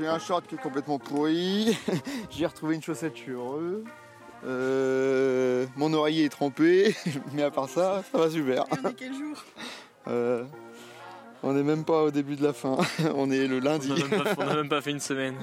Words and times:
J'ai 0.00 0.08
un 0.08 0.18
short 0.18 0.46
qui 0.46 0.54
est 0.54 0.58
complètement 0.58 0.98
pourri. 0.98 1.76
J'ai 2.30 2.46
retrouvé 2.46 2.74
une 2.74 2.82
chaussette, 2.82 3.12
je 3.16 3.20
suis 3.20 3.32
heureux. 3.32 3.84
Euh, 4.46 5.66
mon 5.76 5.92
oreiller 5.92 6.24
est 6.24 6.30
trempé, 6.30 6.96
mais 7.34 7.42
à 7.42 7.50
part 7.50 7.68
ça, 7.68 8.02
ça 8.10 8.16
va 8.16 8.30
super. 8.30 8.64
On 8.82 8.88
est 8.88 8.94
quel 8.94 9.12
jour 9.12 9.36
Euh, 10.08 10.44
on 11.42 11.52
n'est 11.52 11.62
même 11.62 11.84
pas 11.84 12.04
au 12.04 12.10
début 12.10 12.36
de 12.36 12.42
la 12.42 12.52
fin, 12.54 12.78
on 13.14 13.30
est 13.30 13.46
le 13.46 13.60
lundi. 13.60 13.92
On 14.38 14.44
n'a 14.44 14.54
même 14.54 14.68
pas 14.68 14.80
fait 14.80 14.90
une 14.90 15.00
semaine. 15.00 15.36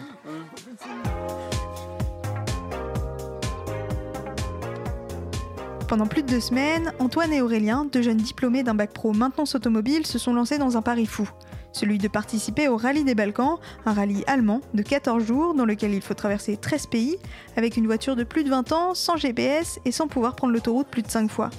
Pendant 5.87 6.05
plus 6.05 6.21
de 6.21 6.28
deux 6.28 6.39
semaines, 6.39 6.93
Antoine 7.00 7.33
et 7.33 7.42
Aurélien, 7.42 7.86
deux 7.86 8.01
jeunes 8.01 8.18
diplômés 8.18 8.61
d'un 8.61 8.75
bac 8.75 8.92
pro 8.92 9.14
maintenance 9.14 9.55
automobile, 9.55 10.05
se 10.05 10.19
sont 10.19 10.33
lancés 10.33 10.57
dans 10.57 10.78
un 10.78 10.82
pari 10.82 11.05
fou. 11.05 11.29
Celui 11.77 11.99
de 11.99 12.07
participer 12.07 12.67
au 12.67 12.75
Rallye 12.75 13.04
des 13.04 13.13
Balkans, 13.13 13.59
un 13.86 13.93
rallye 13.93 14.23
allemand 14.25 14.61
de 14.73 14.81
14 14.81 15.23
jours 15.23 15.54
dans 15.54 15.63
lequel 15.63 15.93
il 15.93 16.01
faut 16.01 16.15
traverser 16.15 16.57
13 16.57 16.87
pays, 16.87 17.17
avec 17.55 17.77
une 17.77 17.86
voiture 17.86 18.15
de 18.15 18.23
plus 18.23 18.43
de 18.43 18.50
20 18.50 18.71
ans, 18.71 18.95
sans 18.95 19.15
GPS 19.15 19.79
et 19.86 19.91
sans 19.91 20.07
pouvoir 20.07 20.36
prendre 20.36 20.53
l'autoroute 20.53 20.87
plus 20.87 21.03
de 21.03 21.07
5 21.07 21.29
fois. 21.29 21.51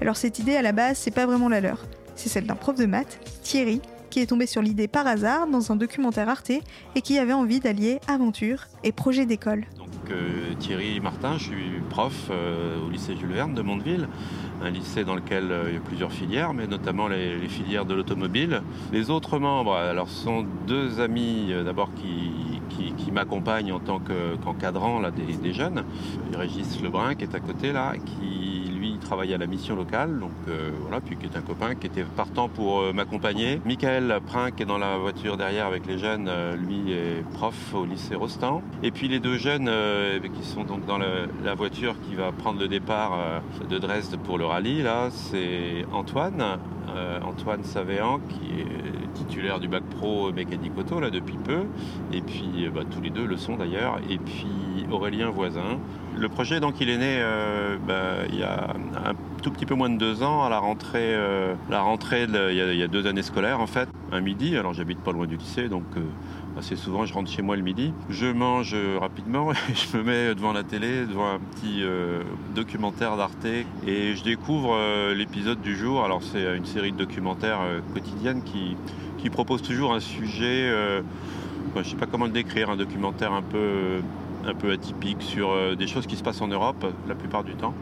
Alors 0.00 0.16
cette 0.16 0.40
idée 0.40 0.56
à 0.56 0.62
la 0.62 0.72
base, 0.72 0.98
c'est 0.98 1.12
pas 1.12 1.24
vraiment 1.24 1.48
la 1.48 1.60
leur. 1.60 1.86
C'est 2.16 2.28
celle 2.28 2.46
d'un 2.46 2.56
prof 2.56 2.74
de 2.74 2.84
maths, 2.84 3.20
Thierry, 3.44 3.80
qui 4.10 4.18
est 4.18 4.26
tombé 4.26 4.46
sur 4.46 4.60
l'idée 4.60 4.88
par 4.88 5.06
hasard 5.06 5.46
dans 5.46 5.70
un 5.70 5.76
documentaire 5.76 6.28
Arte 6.28 6.50
et 6.50 7.00
qui 7.00 7.16
avait 7.20 7.32
envie 7.32 7.60
d'allier 7.60 8.00
aventure 8.08 8.66
et 8.82 8.90
projet 8.90 9.24
d'école. 9.24 9.66
Donc 9.78 9.88
euh, 10.10 10.54
Thierry 10.58 10.98
Martin, 10.98 11.38
je 11.38 11.44
suis 11.44 11.80
prof 11.90 12.12
euh, 12.30 12.84
au 12.84 12.90
lycée 12.90 13.16
Jules 13.16 13.32
Verne 13.32 13.54
de 13.54 13.62
Mondeville, 13.62 14.08
un 14.62 14.70
lycée 14.70 15.04
dans 15.04 15.14
lequel 15.14 15.50
euh, 15.50 15.64
il 15.68 15.74
y 15.74 15.76
a 15.76 15.80
plusieurs 15.80 16.12
filières, 16.12 16.52
mais 16.52 16.66
notamment 16.66 17.08
les, 17.08 17.48
filières 17.48 17.84
de 17.84 17.94
l'automobile. 17.94 18.62
Les 18.92 19.10
autres 19.10 19.38
membres, 19.38 19.74
alors 19.74 20.08
ce 20.08 20.24
sont 20.24 20.44
deux 20.66 21.00
amis 21.00 21.48
euh, 21.50 21.64
d'abord 21.64 21.90
qui, 21.94 22.10
m'accompagnent 23.12 23.72
en 23.72 23.80
tant 23.80 23.98
que- 23.98 24.36
qu'encadrant 24.36 25.02
des, 25.10 25.34
des 25.34 25.52
jeunes. 25.52 25.82
Régis 26.32 26.80
Lebrun 26.80 27.16
qui 27.16 27.24
est 27.24 27.34
à 27.34 27.40
côté 27.40 27.72
là, 27.72 27.94
qui 27.96 28.59
à 29.12 29.38
la 29.38 29.46
mission 29.46 29.74
locale, 29.74 30.20
donc 30.20 30.30
euh, 30.48 30.70
voilà, 30.82 31.00
puis 31.00 31.16
qui 31.16 31.26
est 31.26 31.36
un 31.36 31.40
copain 31.40 31.74
qui 31.74 31.88
était 31.88 32.04
partant 32.04 32.48
pour 32.48 32.80
euh, 32.80 32.92
m'accompagner. 32.92 33.60
Michael 33.64 34.20
Prin 34.24 34.52
qui 34.52 34.62
est 34.62 34.66
dans 34.66 34.78
la 34.78 34.98
voiture 34.98 35.36
derrière 35.36 35.66
avec 35.66 35.86
les 35.86 35.98
jeunes, 35.98 36.28
euh, 36.28 36.56
lui 36.56 36.92
est 36.92 37.24
prof 37.34 37.74
au 37.74 37.84
lycée 37.84 38.14
Rostand. 38.14 38.62
Et 38.84 38.92
puis 38.92 39.08
les 39.08 39.18
deux 39.18 39.36
jeunes 39.36 39.68
euh, 39.68 40.20
qui 40.20 40.46
sont 40.46 40.62
donc 40.62 40.86
dans 40.86 40.98
la 40.98 41.54
voiture 41.54 41.96
qui 42.08 42.14
va 42.14 42.30
prendre 42.30 42.60
le 42.60 42.68
départ 42.68 43.42
de 43.68 43.78
Dresde 43.78 44.16
pour 44.18 44.38
le 44.38 44.44
rallye, 44.44 44.82
là, 44.82 45.08
c'est 45.10 45.84
Antoine, 45.92 46.58
Antoine 47.24 47.64
Savéan 47.64 48.20
qui 48.28 48.60
est 48.60 48.99
titulaire 49.14 49.60
du 49.60 49.68
bac 49.68 49.82
pro 49.98 50.32
mécanique 50.32 50.72
auto 50.78 51.00
là 51.00 51.10
depuis 51.10 51.36
peu, 51.36 51.64
et 52.12 52.20
puis 52.20 52.66
euh, 52.66 52.70
bah, 52.70 52.82
tous 52.90 53.00
les 53.00 53.10
deux 53.10 53.26
le 53.26 53.36
sont 53.36 53.56
d'ailleurs, 53.56 53.98
et 54.08 54.18
puis 54.18 54.46
Aurélien 54.90 55.30
Voisin. 55.30 55.78
Le 56.16 56.28
projet 56.28 56.60
donc 56.60 56.80
il 56.80 56.88
est 56.88 56.98
né 56.98 57.18
euh, 57.20 57.76
bah, 57.86 58.26
il 58.28 58.38
y 58.38 58.42
a 58.42 58.74
un 59.04 59.14
tout 59.40 59.50
petit 59.50 59.66
peu 59.66 59.74
moins 59.74 59.90
de 59.90 59.96
deux 59.96 60.22
ans 60.22 60.44
à 60.44 60.48
la 60.48 60.58
rentrée, 60.58 61.14
euh, 61.14 61.54
la 61.70 61.80
rentrée 61.80 62.26
il, 62.28 62.76
y 62.76 62.82
a, 62.82 62.88
deux 62.88 63.06
années 63.06 63.22
scolaires 63.22 63.60
en 63.60 63.66
fait, 63.66 63.88
un 64.12 64.20
midi. 64.20 64.56
Alors 64.56 64.74
j'habite 64.74 64.98
pas 65.00 65.12
loin 65.12 65.26
du 65.26 65.36
lycée 65.36 65.68
donc 65.68 65.84
euh, 65.96 66.00
assez 66.58 66.76
souvent 66.76 67.06
je 67.06 67.14
rentre 67.14 67.30
chez 67.30 67.42
moi 67.42 67.56
le 67.56 67.62
midi. 67.62 67.92
Je 68.10 68.26
mange 68.26 68.72
euh, 68.74 68.98
rapidement 69.00 69.52
et 69.52 69.56
je 69.74 69.96
me 69.96 70.02
mets 70.02 70.34
devant 70.34 70.52
la 70.52 70.62
télé, 70.62 71.06
devant 71.06 71.28
un 71.28 71.38
petit 71.38 71.82
documentaire 72.54 73.16
d'Arte 73.16 73.46
et 73.86 74.14
je 74.14 74.22
découvre 74.22 74.76
l'épisode 75.14 75.60
du 75.60 75.76
jour. 75.76 76.04
Alors 76.04 76.22
c'est 76.22 76.56
une 76.56 76.66
série 76.66 76.92
de 76.92 76.98
documentaires 76.98 77.60
quotidiennes 77.94 78.42
qui, 78.42 78.76
qui 79.18 79.30
propose 79.30 79.62
toujours 79.62 79.94
un 79.94 80.00
sujet, 80.00 80.70
enfin, 81.70 81.82
je 81.82 81.88
sais 81.88 81.96
pas 81.96 82.06
comment 82.06 82.26
le 82.26 82.32
décrire, 82.32 82.70
un 82.70 82.76
documentaire 82.76 83.32
un 83.32 83.42
peu, 83.42 84.00
un 84.46 84.54
peu 84.54 84.72
atypique 84.72 85.22
sur 85.22 85.76
des 85.76 85.86
choses 85.86 86.06
qui 86.06 86.16
se 86.16 86.22
passent 86.22 86.42
en 86.42 86.48
Europe 86.48 86.84
la 87.08 87.14
plupart 87.14 87.44
du 87.44 87.54
temps. 87.54 87.74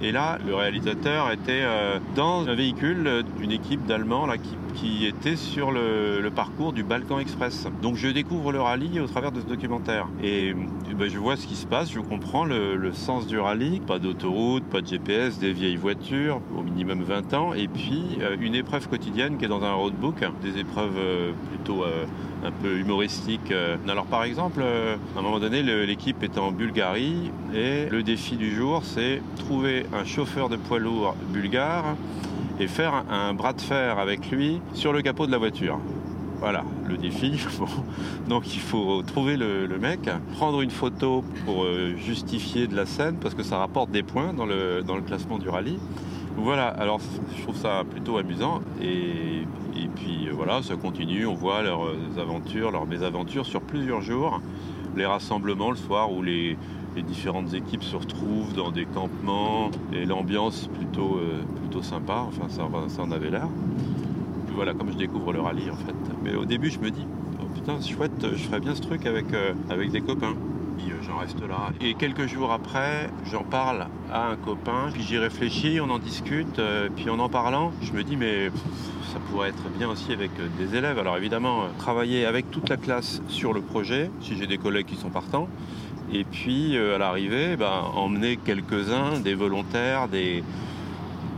Et 0.00 0.12
là, 0.12 0.38
le 0.46 0.54
réalisateur 0.54 1.30
était 1.32 1.62
euh, 1.62 1.98
dans 2.14 2.48
un 2.48 2.54
véhicule 2.54 3.24
d'une 3.36 3.50
équipe 3.50 3.84
d'Allemands 3.86 4.26
là, 4.26 4.38
qui, 4.38 4.56
qui 4.80 5.06
était 5.06 5.36
sur 5.36 5.72
le, 5.72 6.30
parcours 6.34 6.72
du 6.72 6.84
Balkan 6.84 7.18
Express. 7.18 7.66
Donc 7.82 7.96
je 7.96 8.08
découvre 8.08 8.52
le 8.52 8.60
rallye 8.60 9.00
au 9.00 9.06
travers 9.06 9.32
de 9.32 9.40
ce 9.40 9.46
documentaire. 9.46 10.06
Et, 10.22 10.54
ben, 10.96 11.08
je 11.10 11.18
vois 11.18 11.36
ce 11.36 11.46
qui 11.46 11.56
se 11.56 11.66
passe, 11.66 11.90
je 11.90 12.00
comprends 12.00 12.44
le, 12.44 12.92
sens 12.92 13.26
du 13.26 13.38
rallye. 13.38 13.80
Pas 13.80 13.98
d'autoroute, 13.98 14.64
pas 14.64 14.80
de 14.80 14.86
GPS, 14.86 15.38
des 15.38 15.52
vieilles 15.52 15.76
voitures, 15.76 16.40
au 16.56 16.62
minimum 16.62 17.02
20 17.02 17.34
ans. 17.34 17.54
Et 17.54 17.66
puis 17.66 18.18
euh, 18.20 18.36
une 18.40 18.54
épreuve 18.54 18.88
quotidienne 18.88 19.36
qui 19.38 19.46
est 19.46 19.48
dans 19.48 19.64
un 19.64 19.72
roadbook, 19.72 20.16
des 20.42 20.58
épreuves 20.58 20.96
euh, 20.96 21.32
plutôt 21.50 21.84
euh, 21.84 22.04
un 22.44 22.52
peu 22.52 22.78
humoristiques. 22.78 23.52
Alors 23.88 24.06
par 24.06 24.22
exemple, 24.22 24.62
à 24.62 25.18
un 25.18 25.22
moment 25.22 25.40
donné, 25.40 25.62
l'équipe 25.62 26.22
est 26.22 26.38
en 26.38 26.52
Bulgarie 26.52 27.32
et 27.52 27.86
le 27.90 28.02
défi 28.02 28.36
du 28.36 28.54
jour, 28.54 28.82
c'est 28.84 29.20
trouver 29.36 29.86
un 29.92 30.04
chauffeur 30.04 30.48
de 30.48 30.56
poids 30.56 30.78
lourd 30.78 31.16
bulgare 31.30 31.96
et 32.60 32.66
faire 32.66 33.04
un, 33.10 33.34
bras 33.34 33.52
de 33.52 33.60
fer 33.60 33.98
avec 33.98 34.30
lui 34.30 34.60
sur 34.74 34.92
le 34.92 35.02
capot 35.02 35.26
de 35.26 35.32
la 35.32 35.38
voiture. 35.38 35.78
Voilà, 36.40 36.64
le 36.86 36.96
défi. 36.96 37.32
Donc 38.28 38.54
il 38.54 38.60
faut 38.60 39.02
trouver 39.02 39.36
le, 39.36 39.66
mec, 39.78 40.08
prendre 40.34 40.60
une 40.60 40.70
photo 40.70 41.24
pour 41.44 41.64
euh, 41.64 41.96
justifier 41.96 42.66
de 42.66 42.76
la 42.76 42.86
scène, 42.86 43.16
parce 43.20 43.34
que 43.34 43.42
ça 43.42 43.58
rapporte 43.58 43.90
des 43.90 44.02
points 44.02 44.32
dans 44.32 44.46
le, 44.46 44.82
dans 44.82 44.96
le 44.96 45.02
classement 45.02 45.38
du 45.38 45.48
rallye. 45.48 45.78
Voilà, 46.36 46.68
alors 46.68 47.00
je 47.36 47.42
trouve 47.42 47.56
ça 47.56 47.82
plutôt 47.90 48.18
amusant. 48.18 48.60
Et, 48.80 49.42
et 49.76 49.88
puis 49.96 50.28
euh, 50.28 50.32
voilà, 50.32 50.62
ça 50.62 50.76
continue, 50.76 51.26
on 51.26 51.34
voit 51.34 51.62
leurs 51.62 51.86
euh, 51.86 51.96
aventures, 52.20 52.70
leurs 52.70 52.86
mésaventures 52.86 53.46
sur 53.46 53.60
plusieurs 53.60 54.00
jours. 54.00 54.40
Les 54.98 55.06
rassemblements 55.06 55.70
le 55.70 55.76
soir 55.76 56.12
où 56.12 56.22
les, 56.22 56.56
différentes 57.06 57.54
équipes 57.54 57.84
se 57.84 57.94
retrouvent 57.94 58.52
dans 58.52 58.72
des 58.72 58.84
campements 58.84 59.70
et 59.92 60.04
l'ambiance 60.04 60.68
plutôt, 60.74 61.18
euh, 61.18 61.44
plutôt 61.60 61.80
sympa, 61.80 62.24
enfin 62.26 62.48
ça, 62.48 62.68
ça 62.88 63.02
en 63.02 63.12
avait 63.12 63.30
l'air. 63.30 63.46
Puis 64.46 64.56
voilà, 64.56 64.74
comme 64.74 64.90
je 64.90 64.96
découvre 64.96 65.32
le 65.32 65.40
rallye 65.40 65.70
en 65.70 65.76
fait. 65.76 65.94
Mais 66.24 66.34
au 66.34 66.44
début 66.44 66.70
je 66.70 66.80
me 66.80 66.90
dis, 66.90 67.06
oh 67.40 67.44
putain 67.54 67.80
chouette, 67.80 68.26
je 68.32 68.42
ferais 68.42 68.58
bien 68.58 68.74
ce 68.74 68.82
truc 68.82 69.06
avec, 69.06 69.32
euh, 69.32 69.52
avec 69.70 69.92
des 69.92 70.00
copains. 70.00 70.34
Euh, 70.78 71.02
j'en 71.06 71.18
reste 71.18 71.40
là. 71.40 71.70
Et 71.80 71.94
quelques 71.94 72.26
jours 72.26 72.52
après, 72.52 73.10
j'en 73.30 73.42
parle 73.42 73.86
à 74.12 74.28
un 74.28 74.36
copain, 74.36 74.90
puis 74.92 75.02
j'y 75.02 75.18
réfléchis, 75.18 75.80
on 75.80 75.90
en 75.90 75.98
discute, 75.98 76.58
euh, 76.58 76.88
puis 76.94 77.10
en 77.10 77.18
en 77.18 77.28
parlant, 77.28 77.72
je 77.82 77.92
me 77.92 78.02
dis 78.04 78.16
mais 78.16 78.50
ça 79.12 79.18
pourrait 79.30 79.50
être 79.50 79.68
bien 79.76 79.88
aussi 79.88 80.12
avec 80.12 80.30
euh, 80.38 80.46
des 80.58 80.76
élèves. 80.76 80.98
Alors 80.98 81.16
évidemment, 81.16 81.64
travailler 81.78 82.26
avec 82.26 82.50
toute 82.50 82.68
la 82.68 82.76
classe 82.76 83.22
sur 83.28 83.52
le 83.52 83.60
projet, 83.60 84.10
si 84.20 84.36
j'ai 84.36 84.46
des 84.46 84.58
collègues 84.58 84.86
qui 84.86 84.96
sont 84.96 85.10
partants. 85.10 85.48
Et 86.10 86.24
puis 86.24 86.74
à 86.78 86.96
l'arrivée, 86.96 87.56
ben, 87.56 87.82
emmener 87.94 88.38
quelques-uns, 88.38 89.20
des 89.20 89.34
volontaires, 89.34 90.08
des, 90.08 90.42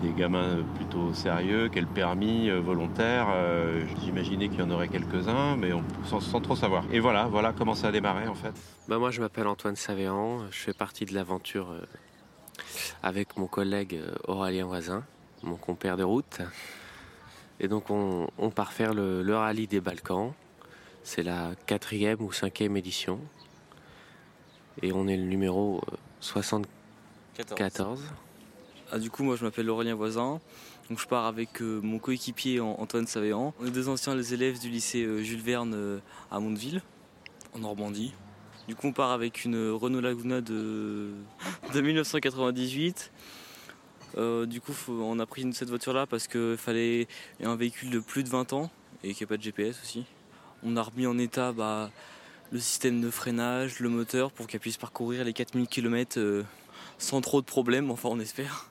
des 0.03 0.13
gamins 0.13 0.59
plutôt 0.77 1.13
sérieux, 1.15 1.71
le 1.75 1.87
permis 1.87 2.49
euh, 2.51 2.61
volontaire. 2.61 3.27
Euh, 3.31 3.83
J'imaginais 4.03 4.49
qu'il 4.49 4.61
y 4.61 4.63
en 4.63 4.71
aurait 4.71 4.89
quelques-uns, 4.89 5.57
mais 5.57 5.73
on, 5.73 5.83
sans, 6.05 6.21
sans 6.21 6.41
trop 6.41 6.57
savoir. 6.57 6.85
Et 6.93 7.01
voilà, 7.01 7.27
voilà 7.27 7.53
comment 7.53 7.75
ça 7.75 7.89
a 7.89 7.93
démarré 7.93 8.27
en 8.27 8.35
fait. 8.35 8.53
Bah 8.89 8.99
moi 8.99 9.11
je 9.11 9.21
m'appelle 9.21 9.47
Antoine 9.47 9.77
Savéan, 9.77 10.51
je 10.51 10.59
fais 10.59 10.73
partie 10.73 11.05
de 11.05 11.15
l'aventure 11.15 11.71
euh, 11.71 11.81
avec 13.03 13.37
mon 13.37 13.47
collègue 13.47 14.01
Aurélien 14.27 14.67
Voisin, 14.67 15.05
mon 15.43 15.57
compère 15.57 15.97
de 15.97 16.03
route. 16.03 16.41
Et 17.61 17.69
donc 17.69 17.91
on, 17.91 18.29
on 18.39 18.51
part 18.51 18.73
faire 18.73 18.95
le, 18.95 19.23
le 19.23 19.37
rallye 19.37 19.67
des 19.67 19.81
Balkans. 19.81 20.33
C'est 21.03 21.23
la 21.23 21.53
quatrième 21.67 22.21
ou 22.21 22.33
cinquième 22.33 22.77
édition. 22.77 23.21
Et 24.83 24.93
on 24.93 25.07
est 25.09 25.17
le 25.17 25.25
numéro 25.25 25.81
euh, 25.93 25.97
74. 26.21 28.03
Ah, 28.93 28.99
du 28.99 29.11
coup, 29.11 29.23
moi 29.23 29.37
je 29.37 29.45
m'appelle 29.45 29.69
Aurélien 29.71 29.95
Voisin. 29.95 30.41
Donc 30.89 30.99
je 30.99 31.07
pars 31.07 31.27
avec 31.27 31.63
euh, 31.63 31.81
mon 31.83 31.99
coéquipier 32.01 32.61
An- 32.61 32.75
Antoine 32.79 33.07
Savéan. 33.07 33.55
On 33.61 33.67
est 33.67 33.71
deux 33.71 33.89
anciens 33.89 34.15
les 34.17 34.35
élèves 34.35 34.59
du 34.59 34.69
lycée 34.69 35.05
euh, 35.05 35.23
Jules 35.23 35.41
Verne 35.43 35.73
euh, 35.75 35.99
à 36.33 36.41
Mondeville, 36.41 36.83
en 37.55 37.61
Normandie. 37.61 38.13
Du 38.67 38.75
coup, 38.75 38.89
on 38.89 38.93
part 38.93 39.13
avec 39.13 39.45
une 39.45 39.71
Renault 39.71 40.01
Laguna 40.01 40.41
de, 40.41 41.11
de 41.75 41.81
1998. 41.81 43.13
Euh, 44.17 44.47
du 44.47 44.61
coup, 44.61 44.75
on 44.89 45.21
a 45.21 45.27
pris 45.27 45.47
cette 45.53 45.69
voiture-là 45.69 46.07
parce 46.07 46.27
qu'il 46.27 46.57
fallait 46.59 47.07
un 47.43 47.55
véhicule 47.55 47.91
de 47.91 48.01
plus 48.01 48.25
de 48.25 48.29
20 48.29 48.53
ans 48.55 48.71
et 49.05 49.15
qui 49.15 49.23
n'a 49.23 49.29
pas 49.29 49.37
de 49.37 49.43
GPS 49.43 49.79
aussi. 49.85 50.05
On 50.65 50.77
a 50.77 50.83
remis 50.83 51.07
en 51.07 51.17
état 51.19 51.53
bah, 51.53 51.91
le 52.51 52.59
système 52.59 53.01
de 53.01 53.11
freinage, 53.11 53.79
le 53.79 53.89
moteur 53.89 54.33
pour 54.33 54.49
qu'elle 54.49 54.61
puisse 54.61 54.77
parcourir 54.77 55.23
les 55.25 55.33
4000 55.33 55.69
km 55.69 56.45
sans 56.99 57.21
trop 57.21 57.41
de 57.41 57.47
problèmes, 57.47 57.91
enfin 57.93 58.09
on 58.11 58.19
espère. 58.19 58.67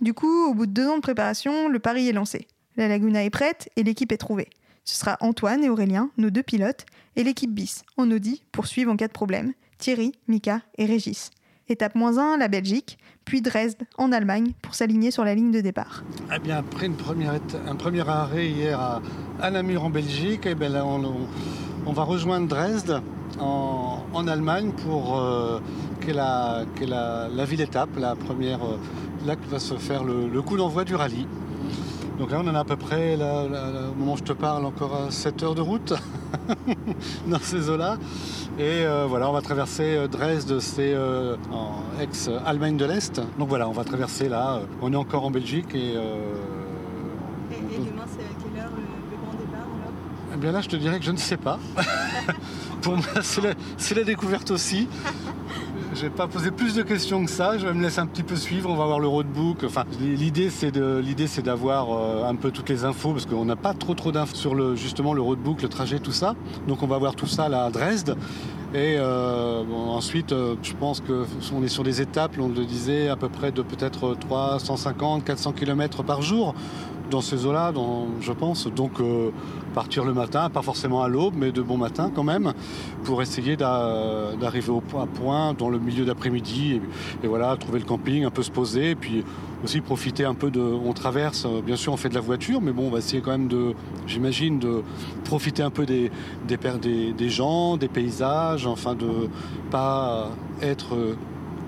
Du 0.00 0.12
coup, 0.14 0.46
au 0.50 0.54
bout 0.54 0.66
de 0.66 0.72
deux 0.72 0.88
ans 0.88 0.96
de 0.96 1.02
préparation, 1.02 1.68
le 1.68 1.78
pari 1.78 2.08
est 2.08 2.12
lancé. 2.12 2.46
La 2.76 2.88
Laguna 2.88 3.24
est 3.24 3.30
prête 3.30 3.70
et 3.76 3.82
l'équipe 3.82 4.12
est 4.12 4.16
trouvée. 4.18 4.48
Ce 4.84 4.96
sera 4.96 5.16
Antoine 5.20 5.64
et 5.64 5.70
Aurélien, 5.70 6.10
nos 6.18 6.30
deux 6.30 6.42
pilotes, 6.42 6.84
et 7.16 7.24
l'équipe 7.24 7.52
bis, 7.52 7.84
en 7.96 8.10
Audi, 8.10 8.42
pour 8.52 8.66
suivre 8.66 8.92
en 8.92 8.96
cas 8.96 9.06
de 9.06 9.12
problème, 9.12 9.52
Thierry, 9.78 10.12
Mika 10.28 10.60
et 10.76 10.84
Régis. 10.84 11.30
Étape 11.68 11.94
moins 11.94 12.18
1, 12.18 12.36
la 12.36 12.48
Belgique, 12.48 12.98
puis 13.24 13.40
Dresde, 13.40 13.84
en 13.96 14.12
Allemagne, 14.12 14.52
pour 14.60 14.74
s'aligner 14.74 15.10
sur 15.10 15.24
la 15.24 15.34
ligne 15.34 15.50
de 15.52 15.62
départ. 15.62 16.04
Eh 16.34 16.38
bien, 16.38 16.58
après 16.58 16.88
un 16.88 17.76
premier 17.76 18.06
arrêt 18.06 18.48
hier 18.48 18.78
à, 18.78 19.00
à 19.40 19.50
Namur 19.50 19.84
en 19.84 19.90
Belgique, 19.90 20.42
eh 20.44 20.54
bien 20.54 20.68
là, 20.68 20.84
on, 20.84 21.92
va 21.92 22.02
rejoindre 22.02 22.48
Dresde 22.48 23.00
en, 23.40 24.26
Allemagne 24.28 24.72
pour 24.72 25.18
euh, 25.18 25.60
la, 26.06 26.64
la- 26.86 27.28
la 27.28 27.44
ville-étape, 27.46 27.90
la 27.98 28.14
première, 28.14 28.62
euh, 28.64 28.76
là 29.26 29.36
que 29.36 29.46
va 29.48 29.58
se 29.58 29.74
faire 29.74 30.04
le, 30.04 30.28
le 30.28 30.42
coup 30.42 30.56
d'envoi 30.56 30.84
du 30.84 30.94
rallye. 30.94 31.26
Donc 32.18 32.30
là, 32.30 32.40
on 32.44 32.48
en 32.48 32.54
a 32.54 32.60
à 32.60 32.64
peu 32.64 32.76
près, 32.76 33.16
là, 33.16 33.48
là, 33.48 33.70
là, 33.72 33.80
au 33.90 33.94
moment 33.98 34.12
où 34.12 34.16
je 34.16 34.22
te 34.22 34.32
parle, 34.32 34.64
encore 34.64 34.94
à 34.94 35.10
7 35.10 35.42
heures 35.42 35.54
de 35.56 35.60
route 35.60 35.92
dans 37.26 37.40
ces 37.40 37.68
eaux-là. 37.70 37.96
Et 38.56 38.84
euh, 38.86 39.06
voilà, 39.08 39.28
on 39.28 39.32
va 39.32 39.40
traverser 39.42 39.96
euh, 39.96 40.06
Dresde, 40.06 40.60
c'est 40.60 40.94
euh, 40.94 41.36
en 41.52 41.82
ex-Allemagne 42.00 42.76
de 42.76 42.84
l'Est. 42.84 43.20
Donc 43.38 43.48
voilà, 43.48 43.68
on 43.68 43.72
va 43.72 43.82
traverser 43.82 44.28
là. 44.28 44.60
On 44.80 44.92
est 44.92 44.96
encore 44.96 45.24
en 45.24 45.30
Belgique 45.32 45.74
et. 45.74 45.94
euh, 45.96 46.34
demain, 47.50 48.04
c'est 48.06 48.22
à 48.22 48.28
quelle 48.38 48.62
heure 48.62 48.70
le, 48.76 49.16
grand 49.16 49.32
départ 49.32 49.66
eh 50.32 50.36
bien 50.36 50.52
là, 50.52 50.60
je 50.60 50.68
te 50.68 50.76
dirais 50.76 50.98
que 51.00 51.04
je 51.04 51.12
ne 51.12 51.16
sais 51.16 51.36
pas. 51.36 51.58
Pour 52.82 52.96
moi, 52.96 53.06
c'est 53.22 53.40
la, 53.40 53.54
c'est 53.76 53.94
la 53.96 54.04
découverte 54.04 54.50
aussi. 54.52 54.88
Je 55.94 56.02
vais 56.02 56.10
pas 56.10 56.26
poser 56.26 56.50
plus 56.50 56.74
de 56.74 56.82
questions 56.82 57.24
que 57.24 57.30
ça. 57.30 57.56
Je 57.56 57.68
me 57.68 57.80
laisser 57.80 58.00
un 58.00 58.06
petit 58.06 58.24
peu 58.24 58.34
suivre. 58.34 58.68
On 58.68 58.74
va 58.74 58.84
voir 58.84 58.98
le 58.98 59.06
roadbook. 59.06 59.62
Enfin, 59.62 59.84
l'idée 60.00 60.50
c'est 60.50 60.72
de, 60.72 60.98
l'idée 60.98 61.28
c'est 61.28 61.42
d'avoir 61.42 61.92
euh, 61.92 62.28
un 62.28 62.34
peu 62.34 62.50
toutes 62.50 62.68
les 62.68 62.84
infos 62.84 63.12
parce 63.12 63.26
qu'on 63.26 63.44
n'a 63.44 63.54
pas 63.54 63.74
trop 63.74 63.94
trop 63.94 64.10
d'infos 64.10 64.34
sur 64.34 64.56
le 64.56 64.74
justement 64.74 65.14
le 65.14 65.22
roadbook, 65.22 65.62
le 65.62 65.68
trajet, 65.68 66.00
tout 66.00 66.10
ça. 66.12 66.34
Donc 66.66 66.82
on 66.82 66.88
va 66.88 66.98
voir 66.98 67.14
tout 67.14 67.28
ça 67.28 67.48
là 67.48 67.64
à 67.64 67.70
Dresde. 67.70 68.16
Et 68.74 68.96
euh, 68.98 69.62
ensuite, 69.70 70.32
euh, 70.32 70.56
je 70.62 70.72
pense 70.72 71.00
que 71.00 71.26
on 71.54 71.62
est 71.62 71.68
sur 71.68 71.84
des 71.84 72.00
étapes, 72.00 72.32
on 72.40 72.48
le 72.48 72.64
disait, 72.64 73.08
à 73.08 73.14
peu 73.14 73.28
près 73.28 73.52
de 73.52 73.62
peut-être 73.62 74.16
350, 74.18 75.22
400 75.22 75.52
km 75.52 76.02
par 76.02 76.22
jour 76.22 76.56
dans 77.10 77.20
ces 77.20 77.46
eaux-là, 77.46 77.72
je 78.20 78.32
pense. 78.32 78.66
Donc 78.66 79.00
euh, 79.00 79.30
partir 79.74 80.04
le 80.04 80.14
matin, 80.14 80.48
pas 80.50 80.62
forcément 80.62 81.02
à 81.02 81.08
l'aube, 81.08 81.34
mais 81.36 81.52
de 81.52 81.62
bon 81.62 81.76
matin 81.76 82.10
quand 82.14 82.22
même, 82.22 82.52
pour 83.04 83.22
essayer 83.22 83.56
d'a- 83.56 84.30
d'arriver 84.40 84.70
au 84.70 84.82
à 84.98 85.06
point 85.06 85.54
dans 85.54 85.68
le 85.68 85.78
milieu 85.78 86.04
d'après-midi 86.04 86.80
et, 87.22 87.26
voilà, 87.26 87.56
trouver 87.56 87.78
le 87.80 87.84
camping, 87.84 88.24
un 88.24 88.30
peu 88.30 88.42
se 88.42 88.50
poser, 88.50 88.90
et 88.90 88.94
puis 88.94 89.24
aussi 89.62 89.80
profiter 89.80 90.24
un 90.24 90.34
peu 90.34 90.50
de. 90.50 90.60
On 90.60 90.92
traverse, 90.92 91.46
euh, 91.46 91.60
bien 91.62 91.76
sûr, 91.76 91.92
on 91.92 91.96
fait 91.96 92.08
de 92.08 92.14
la 92.14 92.20
voiture, 92.20 92.60
mais 92.60 92.72
bon, 92.72 92.86
on 92.86 92.90
va 92.90 92.98
essayer 92.98 93.20
quand 93.22 93.32
même 93.32 93.48
de, 93.48 93.74
j'imagine, 94.06 94.58
de 94.58 94.82
profiter 95.24 95.62
un 95.62 95.70
peu 95.70 95.86
des, 95.86 96.10
des, 96.46 97.12
des 97.12 97.28
gens, 97.28 97.76
des 97.76 97.88
paysages, 97.88 98.66
enfin 98.66 98.94
de 98.94 99.28
pas 99.70 100.30
être 100.62 100.94
euh, 100.94 101.14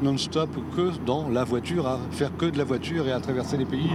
non-stop 0.03 0.51
que 0.77 0.91
dans 1.05 1.29
la 1.29 1.45
voiture, 1.45 1.87
à 1.87 1.99
faire 2.11 2.31
que 2.37 2.47
de 2.47 2.59
la 2.59 2.65
voiture 2.65 3.09
et 3.09 3.13
à 3.13 3.21
traverser 3.21 3.57
les 3.57 3.65
pays 3.65 3.91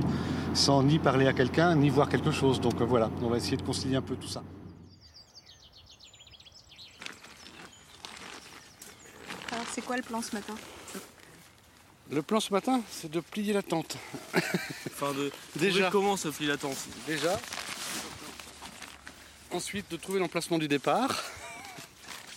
sans 0.54 0.84
ni 0.84 1.00
parler 1.00 1.28
à 1.28 1.34
quelqu'un, 1.34 1.76
ni 1.76 1.90
voir 1.90 2.10
quelque 2.10 2.32
chose. 2.32 2.60
Donc 2.62 2.80
euh, 2.82 2.86
voilà, 2.86 3.10
on 3.22 3.30
va 3.30 3.38
essayer 3.38 3.58
de 3.58 3.62
concilier 3.64 3.96
un 3.96 4.02
peu 4.02 4.16
tout 4.16 4.28
ça. 4.28 4.44
Alors, 9.52 9.66
c'est 9.74 9.82
quoi 9.84 9.98
le 9.98 10.04
plan 10.04 10.22
ce 10.22 10.34
matin? 10.36 10.56
Le 12.10 12.22
plan 12.22 12.40
ce 12.40 12.52
matin, 12.54 12.82
c'est 12.90 13.10
de 13.10 13.20
plier 13.22 13.54
la 13.54 13.62
tente. 13.64 13.98
Enfin, 15.04 15.14
de 15.14 15.32
Déjà. 15.56 15.90
comment 15.90 16.16
se 16.16 16.28
plie 16.28 16.46
la 16.46 16.58
tente. 16.58 16.78
Déjà. 17.08 17.40
Ensuite, 19.52 19.90
de 19.90 19.98
trouver 19.98 20.20
l'emplacement 20.20 20.58
du 20.60 20.68
départ. 20.68 21.24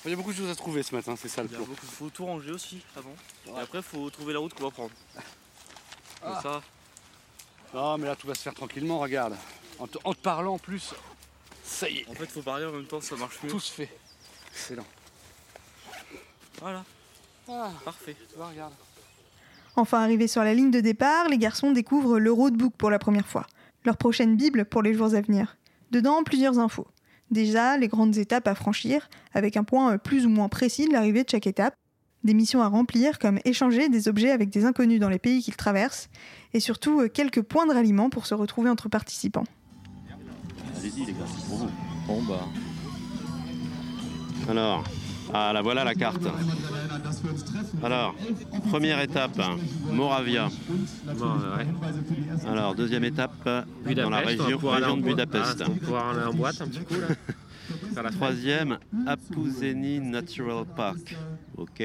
Il 0.05 0.11
y 0.11 0.15
a 0.15 0.17
beaucoup 0.17 0.33
de 0.33 0.37
choses 0.39 0.51
à 0.51 0.55
trouver 0.55 0.83
ce 0.83 0.95
matin, 0.95 1.15
c'est 1.17 1.29
ça 1.29 1.43
le 1.43 1.49
Il 1.51 1.57
plan. 1.57 1.65
beaucoup, 1.67 1.87
faut 1.87 2.09
tout 2.11 2.25
ranger 2.27 2.53
aussi 2.53 2.81
avant. 2.97 3.15
Et 3.47 3.61
après, 3.61 3.83
faut 3.83 4.09
trouver 4.11 4.33
la 4.33 4.39
route 4.39 4.55
qu'on 4.55 4.65
va 4.65 4.71
prendre. 4.71 4.91
Comme 6.23 6.33
Ah. 6.35 6.41
ça, 6.43 6.63
Non, 7.75 7.99
mais 7.99 8.07
là, 8.07 8.15
tout 8.17 8.27
va 8.29 8.35
se 8.35 8.43
faire 8.43 8.55
tranquillement, 8.55 8.99
regarde. 9.01 9.35
En 9.79 9.87
te, 9.87 9.99
en 10.05 10.15
te 10.15 10.21
parlant 10.21 10.55
en 10.55 10.59
plus, 10.59 10.95
ça 11.65 11.89
y 11.89 11.99
est, 11.99 12.09
en 12.09 12.15
fait, 12.15 12.27
faut 12.31 12.41
parler 12.43 12.65
en 12.65 12.73
même 12.73 12.85
temps, 12.87 13.01
ça 13.01 13.17
marche 13.17 13.43
mieux. 13.43 13.51
tout 13.51 13.59
se 13.61 13.73
fait. 13.73 13.89
Excellent. 14.53 14.87
Voilà, 16.61 16.85
Ah, 17.49 17.71
parfait. 17.85 18.15
tu 18.31 18.37
vois, 18.37 18.49
regarde. 18.49 18.73
Enfin 19.77 20.01
arrivés 20.03 20.29
sur 20.29 20.45
la 20.45 20.55
ligne 20.55 20.71
de 20.71 20.79
départ, 20.81 21.29
les 21.29 21.37
garçons 21.39 21.73
découvrent 21.73 22.21
le 22.21 22.31
roadbook 22.31 22.75
pour 22.79 22.91
la 22.91 23.01
première 23.01 23.27
fois, 23.27 23.45
leur 23.85 23.97
prochaine 23.97 24.37
bible 24.37 24.65
pour 24.65 24.83
les 24.83 24.95
jours 24.95 25.13
à 25.15 25.21
venir. 25.21 25.57
Dedans, 25.91 26.23
plusieurs 26.23 26.61
infos. 26.61 26.87
Déjà, 27.33 27.77
les 27.77 27.89
grandes 27.89 28.17
étapes 28.17 28.47
à 28.47 28.55
franchir, 28.55 29.09
avec 29.33 29.57
un 29.57 29.65
point 29.65 29.99
plus 29.99 30.27
ou 30.27 30.29
moins 30.29 30.49
précis 30.49 30.87
de 30.87 30.93
l'arrivée 30.93 31.25
de 31.25 31.29
chaque 31.31 31.49
étape, 31.49 31.75
des 32.25 32.35
missions 32.35 32.63
à 32.63 32.69
remplir 32.69 33.19
comme 33.19 33.39
échanger 33.45 33.89
des 33.89 34.09
objets 34.09 34.31
avec 34.31 34.51
des 34.51 34.65
inconnus 34.65 35.01
dans 35.01 35.09
les 35.09 35.19
pays 35.19 35.43
qu'ils 35.43 35.57
traversent, 35.57 36.09
et 36.53 36.61
surtout 36.61 37.01
euh, 37.01 37.09
quelques 37.09 37.43
points 37.43 37.67
de 37.67 37.73
ralliement 37.73 38.11
pour 38.11 38.27
se 38.27 38.35
retrouver 38.35 38.71
entre 38.71 38.89
participants. 38.89 39.45
Allez-y 40.79 41.05
les 41.07 41.13
gars, 41.13 41.19
c'est 41.27 41.47
pour 41.47 41.59
vous. 41.59 41.71
Bon 42.07 42.23
bah. 42.23 42.49
Alors, 44.49 44.85
ah 45.33 45.53
là 45.53 45.63
voilà 45.63 45.85
la 45.85 45.95
carte. 45.95 46.27
Alors, 47.83 48.15
première 48.69 49.01
étape, 49.01 49.41
Moravia. 49.91 50.49
Bon, 51.19 51.33
ouais. 51.57 51.67
Alors, 52.49 52.75
deuxième 52.75 53.05
étape, 53.05 53.33
dans 53.45 54.11
la 54.11 54.19
région, 54.19 54.59
de. 54.59 55.03
Budapest. 55.03 55.61
Ah, 55.61 55.65
on 55.67 55.73
va 55.73 55.79
pouvoir 55.79 56.09
aller 56.11 56.25
en 56.25 56.35
boîte 56.35 56.61
un 56.61 56.67
petit 56.69 56.85
coup 56.85 56.95
là. 56.95 57.09
Faire 57.95 58.03
la 58.03 58.11
fête. 58.11 58.19
Troisième, 58.19 58.79
Apuseni 59.07 60.01
Natural 60.01 60.65
Park. 60.77 61.17
Ok. 61.57 61.83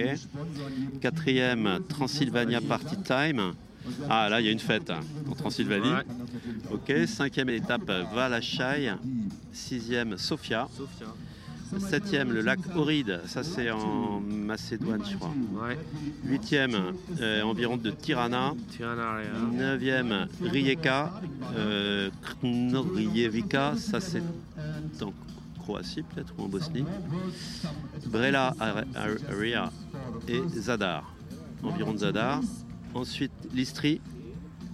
Quatrième, 1.01 1.79
Transylvania 1.87 2.61
Party 2.61 2.97
Time. 3.03 3.53
Ah 4.09 4.29
là, 4.29 4.39
il 4.39 4.45
y 4.45 4.49
a 4.49 4.51
une 4.51 4.59
fête 4.59 4.89
hein, 4.89 4.99
en 5.29 5.33
Transylvanie. 5.33 5.89
Ouais. 5.89 6.05
Ok. 6.71 7.07
Cinquième 7.07 7.49
étape, 7.49 7.89
Valachai. 8.13 8.93
Sixième, 9.51 10.17
Sofia. 10.17 10.67
Sofia. 10.75 11.07
Septième, 11.77 12.31
le 12.31 12.41
lac 12.41 12.59
Ohrid. 12.75 13.21
Ça, 13.27 13.43
c'est 13.43 13.69
en 13.69 14.19
Macédoine, 14.21 15.03
je 15.09 15.15
crois. 15.17 15.33
Ouais. 15.53 15.77
Huitième, 16.25 16.95
euh, 17.21 17.43
environ 17.43 17.77
de 17.77 17.91
Tirana. 17.91 18.53
Tirana 18.71 19.11
Area. 19.11 19.29
Neuvième, 19.53 20.27
Rijeka. 20.41 21.13
Euh. 21.55 22.09
Ça, 23.77 23.99
c'est 23.99 24.23
en 25.01 25.13
Croatie, 25.69 26.01
peut-être, 26.01 26.33
ou 26.39 26.43
en 26.45 26.47
Bosnie. 26.47 26.83
Brela 28.07 28.55
Ar- 28.59 28.77
Ar- 28.95 29.31
Area 29.31 29.71
et 30.27 30.41
Zadar. 30.59 31.03
Environ 31.63 31.93
de 31.93 31.99
Zadar. 31.99 32.41
Ensuite, 32.95 33.31
Listri 33.53 34.01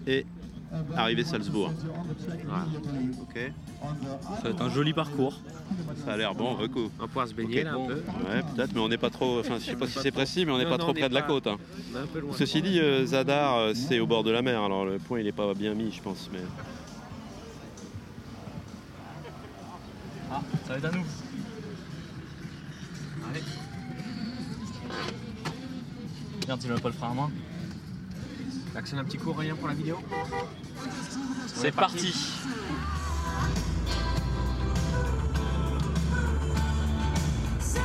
et 0.08 0.26
arrivée 0.96 1.26
Salzbourg. 1.26 1.74
Voilà. 2.46 2.66
Ok. 3.22 3.52
Ça 4.38 4.42
va 4.44 4.50
être 4.52 4.62
un 4.62 4.70
joli 4.70 4.94
parcours. 4.94 5.42
Ça 6.06 6.14
a 6.14 6.18
l'air 6.18 6.34
bon, 6.34 6.52
on 6.52 6.56
va 6.56 6.68
coup. 6.70 6.90
On 6.98 7.02
va 7.02 7.08
pouvoir 7.08 7.28
se 7.28 7.34
baigner 7.34 7.64
là 7.64 7.74
bon. 7.74 7.86
un 7.86 7.88
peu. 7.88 7.94
Ouais, 7.96 8.42
peut-être, 8.56 8.74
mais 8.74 8.80
on 8.80 8.88
n'est 8.88 8.98
pas 8.98 9.10
trop. 9.10 9.40
Enfin, 9.42 9.56
je 9.60 9.66
sais 9.66 9.76
pas 9.76 9.88
si 9.88 10.00
c'est 10.00 10.12
précis, 10.12 10.46
mais 10.46 10.54
on 10.54 10.58
n'est 10.58 10.64
pas 10.64 10.78
non, 10.78 10.86
trop 10.86 10.94
près 10.94 11.10
de 11.10 11.14
la 11.14 11.24
côte. 11.24 11.48
hein. 11.48 11.58
Ceci 12.38 12.62
dit, 12.62 12.80
euh, 12.80 13.06
Zadar, 13.06 13.58
euh, 13.58 13.74
c'est 13.74 14.00
au 14.00 14.08
bord 14.08 14.24
de 14.24 14.32
la 14.32 14.42
mer, 14.42 14.62
alors 14.62 14.86
le 14.86 14.98
point 14.98 15.20
il 15.20 15.26
n'est 15.26 15.34
pas 15.34 15.54
bien 15.54 15.74
mis, 15.74 15.92
je 15.92 16.02
pense. 16.02 16.30
Mais... 16.32 16.40
ça 20.66 20.72
va 20.74 20.78
être 20.78 20.86
à 20.86 20.92
nous. 20.92 21.06
Allez. 23.30 23.44
Merde, 26.48 26.62
tu 26.62 26.68
n'as 26.68 26.80
pas 26.80 26.90
le 26.90 26.94
frein 26.96 27.12
à 27.12 27.14
main. 27.14 27.32
Actionne 28.76 29.00
un 29.00 29.04
petit 29.04 29.18
coup, 29.18 29.32
rien 29.32 29.56
pour 29.56 29.68
la 29.68 29.74
vidéo. 29.74 30.00
C'est 31.48 31.72
parti. 31.72 32.14
C'est 37.60 37.80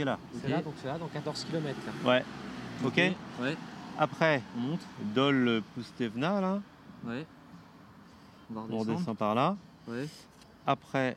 qui 0.00 0.02
est 0.02 0.04
là. 0.04 0.18
C'est 0.42 0.48
là, 0.48 0.62
donc 0.62 0.74
c'est 0.76 0.86
là, 0.88 0.98
dans 0.98 1.08
14 1.08 1.44
km. 1.44 1.76
Ouais. 2.04 2.24
Ok. 2.84 2.96
Ouais, 2.96 3.56
Après, 3.98 4.42
on 4.56 4.60
monte. 4.60 4.80
Dol 5.14 5.62
Pustevna, 5.74 6.40
là. 6.40 6.60
Ouais. 7.04 7.26
On 8.50 8.54
va 8.54 8.60
On 8.70 8.78
redescend 8.78 9.16
par 9.16 9.34
là. 9.34 9.56
Ouais, 9.86 10.06
Après, 10.66 11.16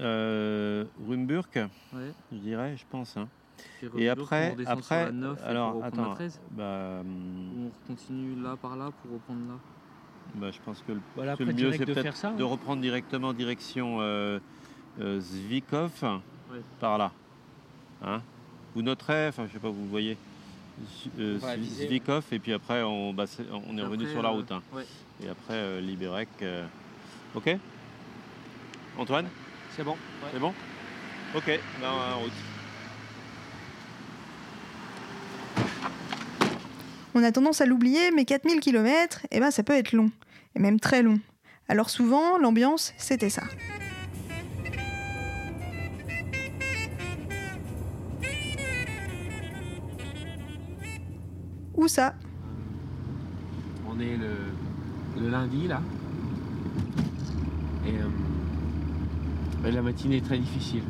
euh, 0.00 0.84
Rumburg, 1.08 1.46
ouais. 1.54 2.12
je 2.32 2.36
dirais, 2.38 2.76
je 2.76 2.84
pense. 2.90 3.16
hein. 3.16 3.28
Et 3.96 4.08
après, 4.08 4.56
après, 4.66 4.82
sur 4.82 5.06
la 5.06 5.12
9 5.12 5.42
alors 5.44 5.72
pour 5.72 5.82
reprendre 5.84 6.02
la 6.02 6.04
attends, 6.08 6.14
13. 6.16 6.40
bah, 6.50 7.00
hum, 7.00 7.66
on 7.66 7.86
continue 7.86 8.42
là 8.42 8.56
par 8.60 8.76
là 8.76 8.90
pour 9.00 9.12
reprendre 9.12 9.40
là. 9.48 9.54
bah, 10.34 10.50
je 10.50 10.58
pense 10.64 10.82
que 10.82 10.92
le, 10.92 11.00
Voilà, 11.14 11.36
que 11.36 11.42
après 11.44 11.52
le 11.52 11.62
mieux 11.62 11.72
c'est 11.72 11.84
de 11.84 11.94
peut-être 11.94 12.16
ça. 12.16 12.32
de 12.32 12.42
reprendre 12.42 12.82
directement 12.82 13.32
direction 13.32 13.98
euh, 14.00 14.40
euh, 15.00 15.20
Zvikov 15.20 16.20
par 16.80 16.98
là. 16.98 17.12
Hein 18.02 18.20
vous 18.74 18.82
noterez, 18.82 19.28
enfin 19.28 19.46
je 19.46 19.52
sais 19.52 19.58
pas, 19.58 19.68
vous 19.70 19.86
voyez, 19.88 20.16
euh. 21.20 21.38
Zvikov 21.38 22.24
et 22.32 22.38
puis 22.38 22.52
après 22.52 22.82
on, 22.82 23.12
bah, 23.14 23.26
c'est- 23.26 23.44
on 23.52 23.76
est 23.78 23.82
revenu 23.82 24.02
Après, 24.04 24.12
sur 24.14 24.22
la 24.22 24.30
euh, 24.30 24.32
route. 24.32 24.50
hein. 24.52 24.62
ouais. 24.72 24.84
Et 25.24 25.28
après 25.28 25.54
euh, 25.54 25.80
Liberec. 25.80 26.28
euh, 26.42 26.66
Ok 27.34 27.56
Antoine 28.98 29.28
C'est 29.76 29.84
bon. 29.84 29.96
C'est 30.32 30.38
bon 30.40 30.52
Ok, 31.36 31.60
ben 31.80 31.88
en 31.90 32.20
route. 32.20 32.32
On 37.14 37.22
a 37.22 37.30
tendance 37.32 37.60
à 37.60 37.66
l'oublier, 37.66 38.10
mais 38.12 38.24
4000 38.24 38.60
km, 38.60 39.20
eh 39.30 39.38
ben, 39.40 39.50
ça 39.52 39.62
peut 39.62 39.72
être 39.74 39.92
long, 39.92 40.10
et 40.56 40.58
même 40.58 40.80
très 40.80 41.02
long. 41.02 41.20
Alors 41.68 41.88
souvent, 41.90 42.38
l'ambiance, 42.38 42.92
c'était 42.98 43.30
ça. 43.30 43.42
Où 51.84 51.88
ça? 51.88 52.14
On 53.86 54.00
est 54.00 54.16
le, 54.16 55.22
le 55.22 55.28
lundi 55.28 55.68
là. 55.68 55.82
Et 57.86 57.90
euh, 57.90 59.70
la 59.70 59.82
matinée 59.82 60.16
est 60.16 60.24
très 60.24 60.38
difficile. 60.38 60.80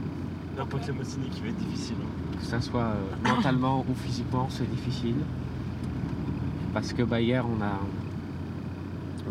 Non, 0.56 0.66
pas 0.66 0.78
que 0.78 0.86
la 0.86 0.92
matinée 0.92 1.26
qui 1.32 1.40
va 1.40 1.48
être 1.48 1.56
difficile. 1.56 1.96
Que 2.38 2.44
ça 2.44 2.60
soit 2.60 2.82
euh, 2.82 3.28
mentalement 3.28 3.84
ou 3.88 3.94
physiquement, 3.96 4.46
c'est 4.50 4.70
difficile. 4.70 5.16
Parce 6.72 6.92
que 6.92 7.02
bah, 7.02 7.20
hier, 7.20 7.44
on 7.44 7.60
a, 7.60 7.80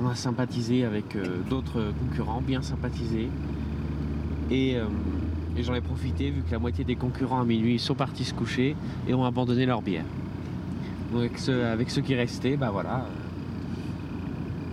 on 0.03 0.09
a 0.09 0.15
sympathisé 0.15 0.83
avec 0.83 1.15
euh, 1.15 1.37
d'autres 1.49 1.93
concurrents, 1.97 2.41
bien 2.41 2.61
sympathisé. 2.61 3.29
Et, 4.51 4.75
euh, 4.75 4.87
et 5.55 5.63
j'en 5.63 5.75
ai 5.75 5.81
profité 5.81 6.29
vu 6.29 6.41
que 6.41 6.51
la 6.51 6.59
moitié 6.59 6.83
des 6.83 6.97
concurrents 6.97 7.39
à 7.39 7.45
minuit 7.45 7.79
sont 7.79 7.95
partis 7.95 8.25
se 8.25 8.33
coucher 8.33 8.75
et 9.07 9.13
ont 9.13 9.23
abandonné 9.23 9.65
leur 9.65 9.81
bière. 9.81 10.03
Donc 11.13 11.21
avec 11.21 11.37
ceux, 11.37 11.63
avec 11.65 11.89
ceux 11.91 12.01
qui 12.01 12.15
restaient, 12.15 12.57
bah 12.57 12.71
voilà, 12.71 12.95
euh, 12.95 13.07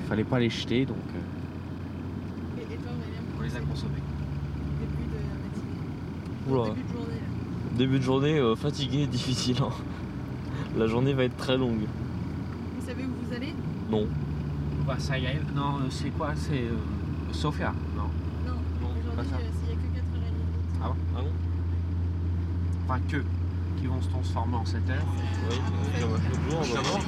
il 0.03 0.09
fallait 0.09 0.25
pas 0.25 0.39
les 0.41 0.49
jeter, 0.49 0.87
donc 0.87 0.97
euh, 1.15 1.21
on 3.39 3.43
les 3.43 3.57
a 3.57 3.61
consommés. 3.61 3.93
Oula. 6.49 6.75
Début 7.77 7.99
de 7.99 8.03
journée, 8.05 8.39
euh, 8.39 8.57
fatigué, 8.57 9.07
difficile. 9.11 9.57
hein. 9.63 9.69
La 10.79 10.87
journée 10.87 11.13
va 11.13 11.25
être 11.25 11.37
très 11.37 11.59
longue. 11.59 11.83
Vous 12.79 12.87
savez 12.87 13.05
où 13.05 13.11
vous 13.29 13.35
allez? 13.35 13.55
Non. 13.91 14.07
Bah 14.87 14.97
ça 14.99 15.19
y 15.19 15.27
est, 15.27 15.41
non, 15.55 15.77
euh, 15.77 15.91
c'est 15.91 16.09
quoi? 16.11 16.31
C'est 16.37 16.55
euh, 16.63 16.77
Sofia 17.33 17.75
Non? 17.97 18.05
Non, 18.47 18.55
ça. 19.19 19.25
s'il 19.25 19.69
n'y 19.69 19.73
a 19.73 19.77
que 19.77 19.95
4 19.95 20.05
heures 20.17 20.83
Ah 20.83 20.87
bon? 20.89 20.95
Ah 21.17 21.21
bon? 21.21 21.29
Enfin 22.89 23.01
que, 23.09 23.23
qui 23.81 23.87
vont 23.87 24.01
se 24.03 24.09
transformer 24.09 24.57
en 24.57 24.65
7 24.65 24.91
heures. 24.91 24.97
Oui, 25.51 25.57
euh, 25.97 26.03
comme 26.03 26.61
un 26.61 26.71
jour, 26.85 27.01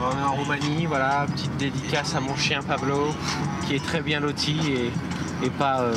on 0.00 0.18
est 0.18 0.22
en 0.22 0.34
Roumanie, 0.34 0.86
voilà, 0.86 1.26
petite 1.30 1.56
dédicace 1.58 2.14
à 2.14 2.20
mon 2.20 2.34
chien 2.36 2.62
Pablo, 2.62 3.08
qui 3.66 3.74
est 3.74 3.84
très 3.84 4.00
bien 4.00 4.20
loti 4.20 4.58
et, 4.72 5.46
et 5.46 5.50
pas, 5.50 5.80
euh, 5.80 5.94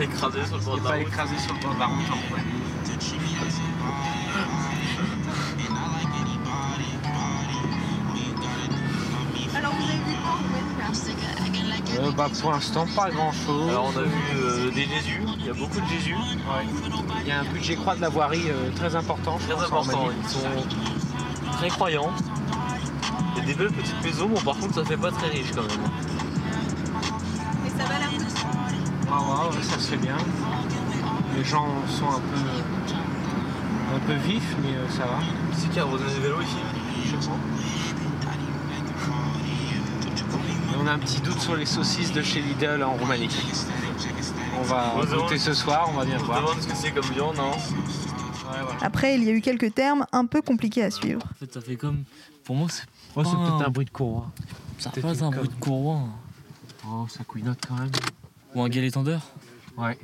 Écrasé 0.00 0.44
sur 0.46 0.56
le 0.58 0.64
bord 0.64 0.76
et 0.76 0.80
de 0.80 0.84
la 0.84 0.90
pas 0.90 0.96
route. 0.96 1.06
écrasé 1.06 1.38
sur 1.38 1.54
le 1.54 1.60
bord 1.60 1.74
de 1.74 1.80
la 1.80 1.86
route 1.86 2.10
en 2.10 2.28
Roumanie. 2.28 2.51
Bah, 12.16 12.28
pour 12.40 12.52
l'instant, 12.52 12.86
pas 12.94 13.10
grand 13.10 13.32
chose. 13.32 13.68
Alors 13.68 13.90
on 13.94 13.98
a 13.98 14.02
vu 14.02 14.10
euh, 14.36 14.70
des 14.70 14.84
Jésus, 14.84 15.22
il 15.38 15.46
y 15.46 15.50
a 15.50 15.54
beaucoup 15.54 15.80
de 15.80 15.86
Jésus, 15.86 16.16
Il 17.22 17.28
y 17.28 17.30
a 17.30 17.40
un 17.40 17.44
budget 17.44 17.76
croix 17.76 17.94
de 17.94 18.00
la 18.00 18.08
voirie 18.08 18.48
euh, 18.48 18.70
très 18.76 18.94
important. 18.96 19.38
très 19.38 19.54
pense, 19.54 19.62
en 19.62 19.66
important, 19.66 20.08
ils 20.22 20.28
sont 20.28 21.52
très 21.52 21.68
croyants. 21.68 22.10
Il 23.34 23.40
y 23.40 23.42
a 23.42 23.46
des 23.46 23.54
belles 23.54 23.72
petites 23.72 24.02
maisons, 24.04 24.28
bon 24.28 24.40
par 24.40 24.56
contre 24.56 24.74
ça 24.74 24.84
fait 24.84 24.96
pas 24.96 25.10
très 25.10 25.28
riche 25.28 25.52
quand 25.54 25.62
même. 25.62 25.70
Et 27.66 27.70
ça 27.70 27.84
va 27.84 27.98
la 27.98 28.06
route 28.06 28.34
Ah 29.10 29.48
ouais, 29.48 29.56
ouais, 29.56 29.62
ça 29.62 29.78
se 29.78 29.90
fait 29.90 29.96
bien. 29.96 30.16
Les 31.36 31.44
gens 31.44 31.66
sont 31.88 32.08
un 32.08 32.20
peu, 32.20 32.94
un 33.96 33.98
peu 34.06 34.14
vifs, 34.28 34.54
mais 34.62 34.76
euh, 34.76 34.88
ça 34.90 35.04
va. 35.04 35.18
C'est 35.56 35.70
qui 35.70 35.78
a 35.78 35.84
vélo 35.84 36.42
ici? 36.42 36.56
Je 37.06 37.10
sais 37.10 37.28
pas. 37.28 37.36
Et 40.71 40.71
on 40.82 40.86
a 40.86 40.92
un 40.92 40.98
petit 40.98 41.20
doute 41.20 41.38
sur 41.40 41.54
les 41.56 41.66
saucisses 41.66 42.12
de 42.12 42.22
chez 42.22 42.40
Lidl 42.40 42.82
en 42.82 42.94
Roumanie. 42.94 43.28
On 44.58 44.62
va 44.62 44.94
On 44.96 45.04
goûter 45.22 45.38
ce 45.38 45.54
soir, 45.54 45.88
on 45.92 45.96
va 45.96 46.04
bien 46.04 46.16
On 46.16 46.20
se 46.20 46.24
voir. 46.24 46.40
demande 46.40 46.60
ce 46.60 46.66
que 46.66 46.74
c'est 46.74 46.90
comme 46.92 47.04
viande, 47.12 47.36
non 47.36 47.50
Ouais, 47.52 48.58
voilà. 48.62 48.78
Après, 48.82 49.14
il 49.14 49.24
y 49.24 49.30
a 49.30 49.32
eu 49.32 49.40
quelques 49.40 49.74
termes 49.74 50.04
un 50.12 50.26
peu 50.26 50.42
compliqués 50.42 50.82
à 50.84 50.90
suivre. 50.90 51.22
En 51.30 51.34
fait 51.34 51.52
ça 51.52 51.60
fait 51.60 51.76
comme... 51.76 52.04
Pour 52.44 52.56
moi 52.56 52.68
c'est 52.70 52.82
Oh, 53.14 53.22
c'est 53.24 53.30
peut-être 53.30 53.66
un- 53.66 53.70
bruit 53.70 53.84
de 53.84 53.90
courroie. 53.90 54.30
ça 54.78 54.90
pas 54.90 55.24
un 55.24 55.30
bruit 55.30 55.48
de 55.48 55.54
courroie. 55.60 56.00
Oh, 56.88 57.06
ça 57.08 57.22
couinote 57.24 57.58
quand 57.68 57.74
même. 57.74 57.90
Ou 58.54 58.62
un 58.62 58.68
galet 58.68 58.90
tendeur 58.90 59.20
Ouais. 59.76 59.98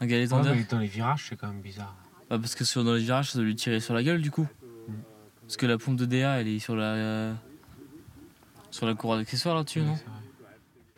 Un 0.00 0.06
galet 0.06 0.22
Ouais, 0.22 0.28
tendeur 0.28 0.54
mais 0.54 0.64
dans 0.70 0.78
les 0.78 0.86
virages, 0.86 1.26
c'est 1.28 1.36
quand 1.36 1.48
même 1.48 1.60
bizarre. 1.60 1.94
Bah 2.30 2.38
parce 2.38 2.54
que 2.54 2.64
sur, 2.64 2.82
dans 2.84 2.94
les 2.94 3.00
virages 3.02 3.30
ça 3.32 3.38
doit 3.38 3.46
lui 3.46 3.56
tirer 3.56 3.80
sur 3.80 3.92
la 3.94 4.02
gueule 4.02 4.22
du 4.22 4.30
coup. 4.30 4.46
Mm. 4.88 4.92
Parce 5.42 5.56
que 5.56 5.66
la 5.66 5.76
pompe 5.78 5.96
de 5.96 6.06
DA 6.06 6.40
elle 6.40 6.48
est 6.48 6.58
sur 6.60 6.76
la... 6.76 7.32
Sur 8.72 8.86
la 8.86 8.94
cour 8.94 9.16
d'accessoires 9.16 9.54
là-dessus, 9.54 9.80
Ouais, 9.80 9.86
non. 9.86 9.96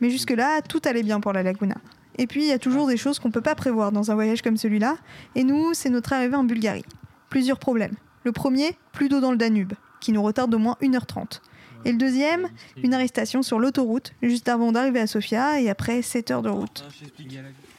Mais 0.00 0.10
jusque-là, 0.10 0.62
tout 0.62 0.80
allait 0.84 1.02
bien 1.02 1.20
pour 1.20 1.32
la 1.32 1.42
Laguna. 1.42 1.76
Et 2.16 2.26
puis, 2.26 2.42
il 2.42 2.48
y 2.48 2.52
a 2.52 2.58
toujours 2.58 2.86
des 2.86 2.96
choses 2.96 3.18
qu'on 3.18 3.30
peut 3.30 3.40
pas 3.40 3.54
prévoir 3.54 3.92
dans 3.92 4.10
un 4.10 4.14
voyage 4.14 4.42
comme 4.42 4.56
celui-là. 4.56 4.96
Et 5.34 5.44
nous, 5.44 5.74
c'est 5.74 5.90
notre 5.90 6.12
arrivée 6.12 6.36
en 6.36 6.44
Bulgarie. 6.44 6.84
Plusieurs 7.28 7.58
problèmes. 7.58 7.94
Le 8.22 8.32
premier, 8.32 8.76
plus 8.92 9.08
d'eau 9.08 9.20
dans 9.20 9.32
le 9.32 9.36
Danube, 9.36 9.72
qui 10.00 10.12
nous 10.12 10.22
retarde 10.22 10.50
d'au 10.50 10.58
moins 10.58 10.76
1h30. 10.80 11.40
Et 11.84 11.92
le 11.92 11.98
deuxième, 11.98 12.48
une 12.76 12.94
arrestation 12.94 13.42
sur 13.42 13.58
l'autoroute, 13.58 14.12
juste 14.22 14.48
avant 14.48 14.72
d'arriver 14.72 15.00
à 15.00 15.06
Sofia 15.06 15.60
et 15.60 15.68
après 15.68 16.00
7 16.00 16.30
heures 16.30 16.42
de 16.42 16.48
route. 16.48 16.84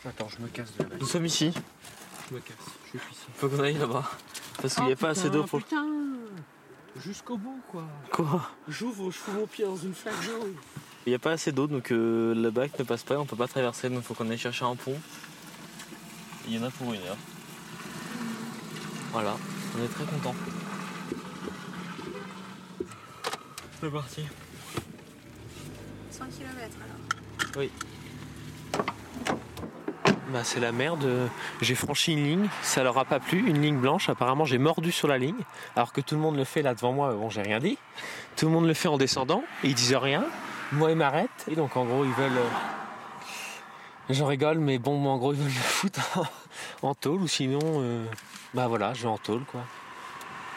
Attends, 0.06 0.28
je 0.30 0.44
me 0.44 0.48
casse 0.50 0.72
de 0.78 0.84
la 0.84 0.98
Nous 1.00 1.08
sommes 1.08 1.26
ici, 1.26 1.52
Je 2.30 2.36
me 2.36 2.40
casse. 2.40 2.56
Je 2.94 3.00
suis 3.00 3.12
ici. 3.12 3.26
faut 3.36 3.50
qu'on 3.50 3.60
aille 3.62 3.78
là-bas. 3.78 4.10
Parce 4.62 4.76
qu'il 4.76 4.86
n'y 4.86 4.92
a 4.92 4.96
pas 4.96 5.10
assez 5.10 5.30
d'eau 5.30 5.44
pour... 5.44 5.60
Putain 5.62 6.05
Jusqu'au 7.04 7.38
bout, 7.38 7.62
quoi. 7.70 7.84
Quoi 8.12 8.50
J'ouvre, 8.68 9.12
je 9.12 9.18
fous 9.18 9.32
mon 9.32 9.48
pied 9.48 9.66
dans 9.66 9.76
une 9.76 9.94
flaque 9.94 10.26
d'eau. 10.26 10.48
Il 11.06 11.10
n'y 11.10 11.16
a 11.16 11.20
pas 11.20 11.34
assez 11.34 11.52
d'eau 11.52 11.68
donc 11.68 11.92
euh, 11.92 12.34
le 12.34 12.50
bac 12.50 12.80
ne 12.80 12.84
passe 12.84 13.04
pas, 13.04 13.20
on 13.20 13.26
peut 13.26 13.36
pas 13.36 13.48
traverser 13.48 13.90
donc 13.90 14.02
faut 14.04 14.16
qu'on 14.16 14.30
aille 14.32 14.38
chercher 14.38 14.66
un 14.66 14.76
pont. 14.76 15.00
Il 16.48 16.56
y 16.56 16.60
en 16.60 16.64
a 16.64 16.72
pour 16.72 16.94
une 16.94 17.02
heure. 17.02 17.18
Voilà, 19.12 19.38
on 19.78 19.84
est 19.84 19.88
très 19.88 20.06
content. 20.06 20.36
C'est 23.80 23.92
parti. 23.92 24.22
100 26.12 26.26
km 26.26 26.78
alors. 26.84 27.66
Bah, 30.36 30.42
c'est 30.44 30.60
la 30.60 30.74
merde. 30.74 31.30
J'ai 31.62 31.76
franchi 31.76 32.12
une 32.12 32.26
ligne, 32.26 32.50
ça 32.62 32.84
leur 32.84 32.98
a 32.98 33.06
pas 33.06 33.22
plu, 33.22 33.40
une 33.48 33.62
ligne 33.62 33.78
blanche. 33.78 34.10
Apparemment, 34.10 34.44
j'ai 34.44 34.58
mordu 34.58 34.92
sur 34.92 35.08
la 35.08 35.18
ligne, 35.18 35.40
alors 35.78 35.94
que 35.94 36.02
tout 36.02 36.14
le 36.16 36.20
monde 36.20 36.36
le 36.36 36.44
fait 36.44 36.62
là 36.62 36.74
devant 36.76 36.92
moi. 36.92 37.14
Bon, 37.14 37.30
j'ai 37.30 37.42
rien 37.42 37.60
dit. 37.60 37.78
Tout 38.36 38.48
le 38.48 38.52
monde 38.52 38.68
le 38.68 38.74
fait 38.74 38.90
en 38.90 38.98
descendant, 38.98 39.46
et 39.64 39.70
ils 39.70 39.76
disent 39.76 39.96
rien. 39.96 40.26
Moi, 40.74 40.92
ils 40.92 40.98
m'arrêtent. 40.98 41.46
Et 41.50 41.56
donc, 41.56 41.78
en 41.78 41.86
gros, 41.86 42.04
ils 42.04 42.12
veulent. 42.12 42.38
euh, 42.38 44.10
J'en 44.10 44.26
rigole, 44.26 44.58
mais 44.60 44.78
bon, 44.78 44.98
moi, 44.98 45.14
en 45.14 45.18
gros, 45.18 45.32
ils 45.32 45.40
veulent 45.40 45.48
me 45.48 45.52
foutre 45.52 46.02
en, 46.84 46.90
en 46.90 46.96
tôle, 46.96 47.22
ou 47.22 47.28
sinon, 47.30 47.60
euh, 47.64 48.04
bah 48.54 48.68
voilà, 48.68 48.94
je 48.94 49.04
vais 49.04 49.08
en 49.08 49.18
tôle, 49.18 49.46
quoi. 49.46 49.62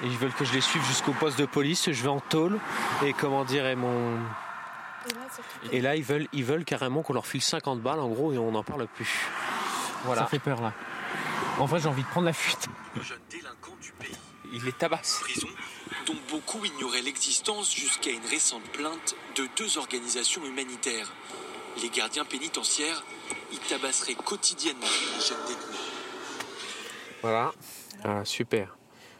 Et 0.02 0.06
ils 0.06 0.18
veulent 0.18 0.32
que 0.35 0.44
je 0.44 0.54
les 0.54 0.61
suive 0.61 0.85
jusqu'au 0.87 1.12
poste 1.12 1.38
de 1.38 1.47
police. 1.47 1.88
Je 1.92 2.02
vais 2.02 2.08
en 2.08 2.18
tôle, 2.18 2.58
et 3.04 3.12
comment 3.12 3.44
dire, 3.44 3.64
et 3.64 3.76
mon. 3.76 4.16
Et 5.70 5.80
là, 5.80 5.94
ils 5.94 6.02
veulent, 6.02 6.26
ils 6.32 6.44
veulent 6.44 6.64
carrément 6.64 7.02
qu'on 7.02 7.12
leur 7.12 7.26
file 7.28 7.42
50 7.42 7.80
balles, 7.80 8.00
en 8.00 8.08
gros, 8.08 8.32
et 8.32 8.38
on 8.38 8.50
n'en 8.50 8.64
parle 8.64 8.88
plus. 8.88 9.28
Voilà. 10.05 10.23
Ça 10.23 10.28
fait 10.28 10.38
peur, 10.38 10.61
là. 10.61 10.73
En 11.59 11.67
vrai, 11.67 11.81
j'ai 11.81 11.88
envie 11.88 12.02
de 12.02 12.09
prendre 12.09 12.26
la 12.26 12.33
fuite. 12.33 12.69
Le 12.95 13.02
jeune 13.02 13.19
délinquant 13.31 13.76
du 13.81 13.93
pays. 13.93 14.17
Il 14.52 14.64
les 14.64 14.73
tabasse. 14.73 15.21
Prison, 15.21 15.49
dont 16.07 16.17
beaucoup 16.31 16.64
ignoraient 16.64 17.02
l'existence 17.02 17.75
jusqu'à 17.75 18.11
une 18.11 18.25
récente 18.26 18.62
plainte 18.73 19.14
de 19.37 19.49
deux 19.57 19.76
organisations 19.76 20.45
humanitaires. 20.45 21.12
Les 21.83 21.90
gardiens 21.90 22.25
pénitentiaires 22.25 23.02
y 23.52 23.59
tabasseraient 23.59 24.14
quotidiennement 24.14 24.87
les 25.17 25.25
jeunes 25.25 25.47
détenus. 25.47 25.81
Voilà. 27.23 27.52
Ah, 28.05 28.25
super. 28.25 28.76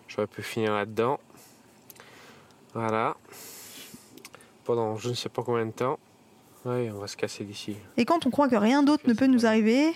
J'aurais 0.09 0.27
pu 0.27 0.43
finir 0.43 0.73
là-dedans. 0.73 1.21
Voilà. 2.75 3.17
Pendant 4.65 4.97
je 4.97 5.11
ne 5.11 5.15
sais 5.15 5.29
pas 5.29 5.43
combien 5.43 5.67
de 5.67 5.73
temps. 5.73 5.99
Oui, 6.69 6.91
on 6.95 6.99
va 7.01 7.07
se 7.07 7.17
casser 7.17 7.45
d'ici. 7.45 7.77
Et 7.97 8.05
quand 8.05 8.27
on 8.27 8.31
croit 8.31 8.49
que 8.49 8.57
rien 8.57 8.83
d'autre 8.83 9.05
ne 9.07 9.15
peut 9.15 9.27
nous 9.27 9.47
arriver, 9.47 9.93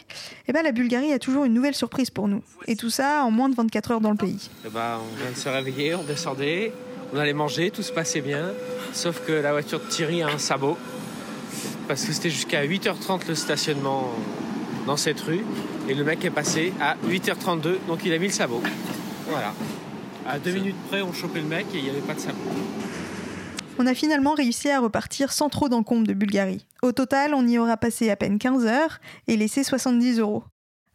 eh 0.49 0.52
ben 0.52 0.62
la 0.62 0.73
Bulgarie 0.73 1.12
a 1.12 1.19
toujours 1.19 1.45
une 1.45 1.52
nouvelle 1.52 1.75
surprise 1.75 2.09
pour 2.09 2.29
nous. 2.29 2.43
Et 2.67 2.76
tout 2.76 2.88
ça 2.88 3.25
en 3.25 3.31
moins 3.31 3.50
de 3.50 3.55
24 3.55 3.91
heures 3.91 4.00
dans 4.00 4.11
le 4.11 4.17
pays. 4.17 4.49
Eh 4.64 4.71
ben, 4.71 4.99
on 4.99 5.17
vient 5.21 5.31
de 5.31 5.37
se 5.37 5.49
réveiller, 5.50 5.95
on 5.95 6.02
descendait, 6.02 6.73
on 7.12 7.19
allait 7.19 7.35
manger, 7.35 7.71
tout 7.71 7.83
se 7.83 7.93
passait 7.93 8.23
bien. 8.23 8.52
Sauf 8.95 9.21
que 9.26 9.33
la 9.33 9.52
voiture 9.52 9.81
de 9.81 9.85
Thierry 9.87 10.23
a 10.23 10.29
un 10.29 10.38
sabot. 10.38 10.79
Parce 11.88 12.05
que 12.05 12.12
c'était 12.12 12.31
jusqu'à 12.31 12.64
8h30 12.64 13.29
le 13.29 13.35
stationnement 13.35 14.11
dans 14.87 14.97
cette 14.97 15.21
rue. 15.21 15.45
Et 15.91 15.95
le 15.95 16.05
mec 16.05 16.25
est 16.25 16.31
passé 16.31 16.73
à 16.81 16.97
8h32, 17.07 17.87
donc 17.87 18.00
il 18.07 18.14
a 18.14 18.19
mis 18.19 18.29
le 18.29 18.33
sabot. 18.33 18.62
Voilà. 19.29 19.52
À 20.26 20.38
deux 20.38 20.52
minutes 20.52 20.76
près, 20.88 21.02
on 21.02 21.12
chopait 21.12 21.41
le 21.41 21.49
mec 21.49 21.67
et 21.75 21.79
il 21.79 21.85
n'y 21.85 21.91
avait 21.91 22.00
pas 22.00 22.14
de 22.14 22.21
sabot. 22.21 22.38
On 23.83 23.87
a 23.89 23.95
finalement 23.95 24.35
réussi 24.35 24.71
à 24.71 24.79
repartir 24.79 25.33
sans 25.33 25.49
trop 25.49 25.69
d'encombre 25.69 26.07
de 26.07 26.12
Bulgarie. 26.12 26.69
Au 26.83 26.93
total, 26.93 27.35
on 27.35 27.45
y 27.49 27.59
aura 27.59 27.77
passé 27.77 28.11
à 28.11 28.17
peine 28.17 28.39
15 28.39 28.65
heures 28.65 29.01
et 29.27 29.37
laissé 29.37 29.65
70 29.65 30.21
euros. 30.21 30.45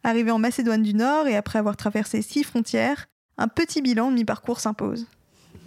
Arrivé 0.04 0.30
en 0.30 0.38
Macédoine 0.38 0.82
du 0.82 0.94
Nord 0.94 1.26
et 1.26 1.36
après 1.36 1.58
avoir 1.58 1.76
traversé 1.76 2.22
six 2.22 2.44
frontières, 2.44 3.08
un 3.36 3.46
petit 3.46 3.82
bilan 3.82 4.10
de 4.10 4.14
mi-parcours 4.14 4.58
s'impose. 4.58 5.06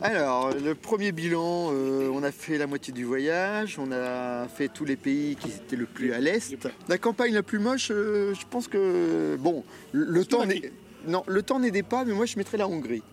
Alors, 0.02 0.50
le 0.52 0.74
premier 0.74 1.12
bilan, 1.12 1.70
euh, 1.72 2.10
on 2.12 2.24
a 2.24 2.32
fait 2.32 2.58
la 2.58 2.66
moitié 2.66 2.92
du 2.92 3.04
voyage, 3.04 3.78
on 3.78 3.92
a 3.92 4.48
fait 4.48 4.70
tous 4.70 4.86
les 4.86 4.96
pays 4.96 5.36
qui 5.36 5.50
étaient 5.50 5.76
le 5.76 5.86
plus 5.86 6.14
à 6.14 6.20
l'est. 6.20 6.68
La 6.88 6.98
campagne 6.98 7.36
la 7.36 7.44
plus 7.44 7.60
moche, 7.60 7.92
euh, 7.92 8.34
je 8.34 8.48
pense 8.50 8.68
que 8.68 9.38
bon, 9.40 9.64
le, 9.92 10.06
le 10.06 10.26
temps 10.26 10.44
n'est 10.44 10.72
non, 11.06 11.24
le 11.28 11.44
temps 11.44 11.60
n'aidait 11.60 11.84
pas, 11.84 12.04
mais 12.04 12.14
moi 12.14 12.26
je 12.26 12.38
mettrais 12.38 12.58
la 12.58 12.68
Hongrie. 12.68 13.04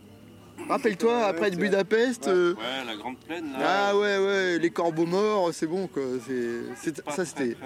Rappelle-toi, 0.69 1.25
après 1.25 1.51
Budapest, 1.51 2.29
euh, 2.29 2.55
Ouais, 2.55 2.85
la 2.87 2.97
grande 2.97 3.19
plaine 3.19 3.47
ah 3.59 3.97
ouais 3.97 4.19
ouais, 4.19 4.59
les 4.59 4.71
corbeaux 4.71 5.07
morts, 5.07 5.51
c'est 5.53 5.67
bon 5.67 5.87
quoi. 5.87 6.03
C'est, 6.27 7.03
ça 7.11 7.25
c'était. 7.25 7.57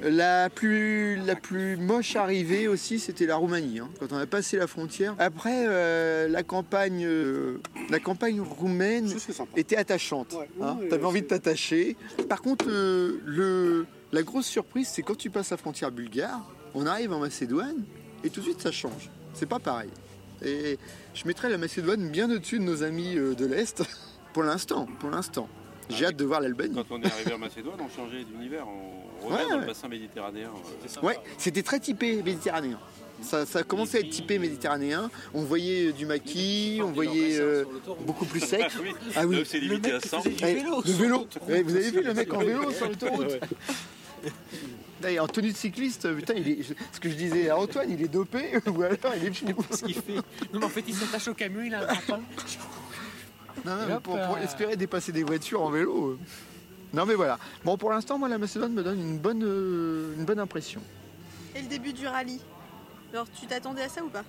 La 0.00 0.48
plus, 0.48 1.16
la 1.16 1.34
plus 1.34 1.76
moche 1.76 2.14
arrivée 2.14 2.68
aussi, 2.68 3.00
c'était 3.00 3.26
la 3.26 3.34
Roumanie, 3.34 3.80
hein, 3.80 3.88
quand 3.98 4.12
on 4.12 4.16
a 4.16 4.26
passé 4.26 4.56
la 4.56 4.68
frontière. 4.68 5.16
Après, 5.18 5.64
euh, 5.66 6.28
la 6.28 6.44
campagne, 6.44 7.04
euh, 7.04 7.60
la 7.90 7.98
campagne 7.98 8.40
roumaine 8.40 9.12
était 9.56 9.76
attachante. 9.76 10.34
Ouais, 10.34 10.48
hein. 10.62 10.76
ouais, 10.80 10.88
T'avais 10.88 11.04
envie 11.04 11.22
de 11.22 11.26
t'attacher. 11.26 11.96
Par 12.28 12.42
contre, 12.42 12.66
euh, 12.68 13.20
le, 13.26 13.86
la 14.12 14.22
grosse 14.22 14.46
surprise, 14.46 14.86
c'est 14.88 15.02
quand 15.02 15.16
tu 15.16 15.30
passes 15.30 15.50
la 15.50 15.56
frontière 15.56 15.90
bulgare, 15.90 16.48
on 16.74 16.86
arrive 16.86 17.12
en 17.12 17.18
Macédoine 17.18 17.82
et 18.22 18.30
tout 18.30 18.38
de 18.38 18.44
suite 18.44 18.60
ça 18.60 18.70
change. 18.70 19.10
C'est 19.34 19.46
pas 19.46 19.58
pareil. 19.58 19.90
Et 20.44 20.78
je 21.14 21.26
mettrais 21.26 21.48
la 21.48 21.58
Macédoine 21.58 22.08
bien 22.08 22.30
au-dessus 22.30 22.58
de 22.58 22.64
nos 22.64 22.82
amis 22.82 23.16
euh, 23.16 23.34
de 23.34 23.46
l'Est, 23.46 23.82
pour 24.32 24.42
l'instant, 24.44 24.86
pour 25.00 25.10
l'instant. 25.10 25.48
J'ai 25.90 26.04
hâte 26.04 26.16
de 26.16 26.24
voir 26.24 26.40
l'Albanie. 26.42 26.74
Quand 26.74 26.94
on 26.96 27.00
est 27.02 27.10
arrivé 27.10 27.32
en 27.32 27.38
Macédoine, 27.38 27.78
on 27.80 27.88
changeait 27.88 28.22
d'univers. 28.24 28.66
On 28.68 29.26
revient 29.26 29.36
Ouais, 29.36 29.42
dans 29.48 29.54
ouais. 29.56 29.60
le 29.62 29.66
bassin 29.66 29.88
méditerranéen. 29.88 30.48
euh, 30.50 31.06
Ouais, 31.06 31.18
c'était 31.38 31.62
très 31.62 31.80
typé 31.80 32.22
méditerranéen. 32.22 32.78
Ça, 33.20 33.44
ça 33.46 33.60
a 33.60 33.62
commencé 33.64 33.96
à 33.96 34.00
être 34.00 34.10
typé 34.10 34.38
méditerranéen. 34.38 35.10
On 35.34 35.42
voyait 35.42 35.92
du 35.92 36.06
maquis, 36.06 36.78
on 36.84 36.92
voyait 36.92 37.40
euh, 37.40 37.64
beaucoup 38.06 38.26
plus 38.26 38.38
sec. 38.38 38.66
oui. 38.82 38.90
Ah 39.16 39.26
oui. 39.26 39.42
C'est 39.44 39.58
limité 39.58 39.90
à 39.92 40.00
100. 40.00 40.22
Eh, 40.24 40.54
le 40.54 40.92
vélo. 40.92 41.26
Vous 41.48 41.74
avez 41.76 41.90
vu 41.90 42.02
le 42.02 42.14
mec 42.14 42.32
en 42.32 42.38
vélo 42.38 42.70
sur 42.70 42.86
l'autoroute 42.86 43.38
en 45.20 45.26
tenue 45.28 45.52
de 45.52 45.56
cycliste, 45.56 46.12
putain, 46.14 46.34
il 46.34 46.48
est, 46.48 46.62
ce 46.92 47.00
que 47.00 47.08
je 47.08 47.14
disais 47.14 47.48
à 47.50 47.56
Antoine, 47.58 47.90
il 47.90 48.02
est 48.02 48.08
dopé 48.08 48.58
ou 48.66 48.82
alors 48.82 48.96
il 49.16 49.26
est 49.26 49.32
fini. 49.32 49.54
ce 49.70 49.84
qu'il 49.84 49.94
fait. 49.94 50.14
Non, 50.52 50.60
mais 50.60 50.64
en 50.64 50.68
fait, 50.68 50.84
il 50.86 50.94
s'attache 50.94 51.28
au 51.28 51.34
camion, 51.34 51.62
il 51.62 51.74
a 51.74 51.82
un 51.82 51.86
grappin. 51.92 52.20
Non, 53.64 53.76
non, 53.76 53.86
mais 53.88 53.94
pour, 54.00 54.14
pour 54.20 54.36
euh, 54.36 54.42
espérer 54.42 54.76
dépasser 54.76 55.12
des 55.12 55.22
voitures 55.24 55.62
en 55.62 55.70
vélo. 55.70 56.10
euh. 56.12 56.18
Non, 56.94 57.04
mais 57.06 57.14
voilà. 57.14 57.38
Bon, 57.64 57.76
pour 57.76 57.90
l'instant, 57.90 58.18
moi, 58.18 58.28
la 58.28 58.38
Macédoine 58.38 58.72
me 58.72 58.82
donne 58.82 59.00
une 59.00 59.18
bonne, 59.18 59.42
euh, 59.44 60.14
une 60.16 60.24
bonne 60.24 60.38
impression. 60.38 60.80
Et 61.54 61.62
le 61.62 61.68
début 61.68 61.92
du 61.92 62.06
rallye? 62.06 62.40
Alors, 63.12 63.26
tu 63.38 63.46
t'attendais 63.46 63.82
à 63.82 63.88
ça 63.88 64.02
ou 64.02 64.08
pas? 64.08 64.22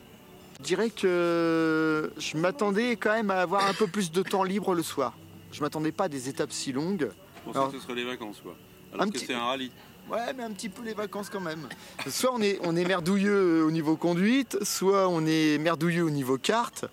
Je 0.59 0.63
dirais 0.65 0.89
que 0.89 2.11
je 2.17 2.37
m'attendais 2.37 2.95
quand 2.97 3.13
même 3.13 3.31
à 3.31 3.35
avoir 3.41 3.65
un 3.67 3.73
peu 3.73 3.87
plus 3.87 4.11
de 4.11 4.21
temps 4.23 4.43
libre 4.43 4.73
le 4.73 4.83
soir. 4.83 5.13
Je 5.51 5.61
m'attendais 5.61 5.91
pas 5.91 6.05
à 6.05 6.09
des 6.09 6.27
étapes 6.27 6.51
si 6.51 6.71
longues. 6.73 7.09
Pour 7.45 7.55
Alors- 7.55 7.71
ça, 7.71 7.77
ce 7.77 7.83
serait 7.83 7.95
les 7.95 8.03
vacances, 8.03 8.39
quoi. 8.43 8.55
Alors 8.93 9.05
Un 9.05 9.09
que 9.09 9.13
petit- 9.13 9.25
c'est 9.27 9.33
un 9.35 9.45
rallye. 9.45 9.71
Ouais, 10.09 10.33
mais 10.35 10.43
un 10.43 10.51
petit 10.51 10.69
peu 10.69 10.83
les 10.83 10.93
vacances 10.93 11.29
quand 11.29 11.39
même. 11.41 11.67
Soit 12.07 12.31
on 12.33 12.41
est, 12.41 12.59
on 12.63 12.75
est 12.75 12.85
merdouilleux 12.85 13.63
au 13.63 13.71
niveau 13.71 13.95
conduite, 13.95 14.57
soit 14.63 15.07
on 15.07 15.25
est 15.25 15.57
merdouilleux 15.59 16.03
au 16.03 16.09
niveau 16.09 16.37
carte. 16.37 16.85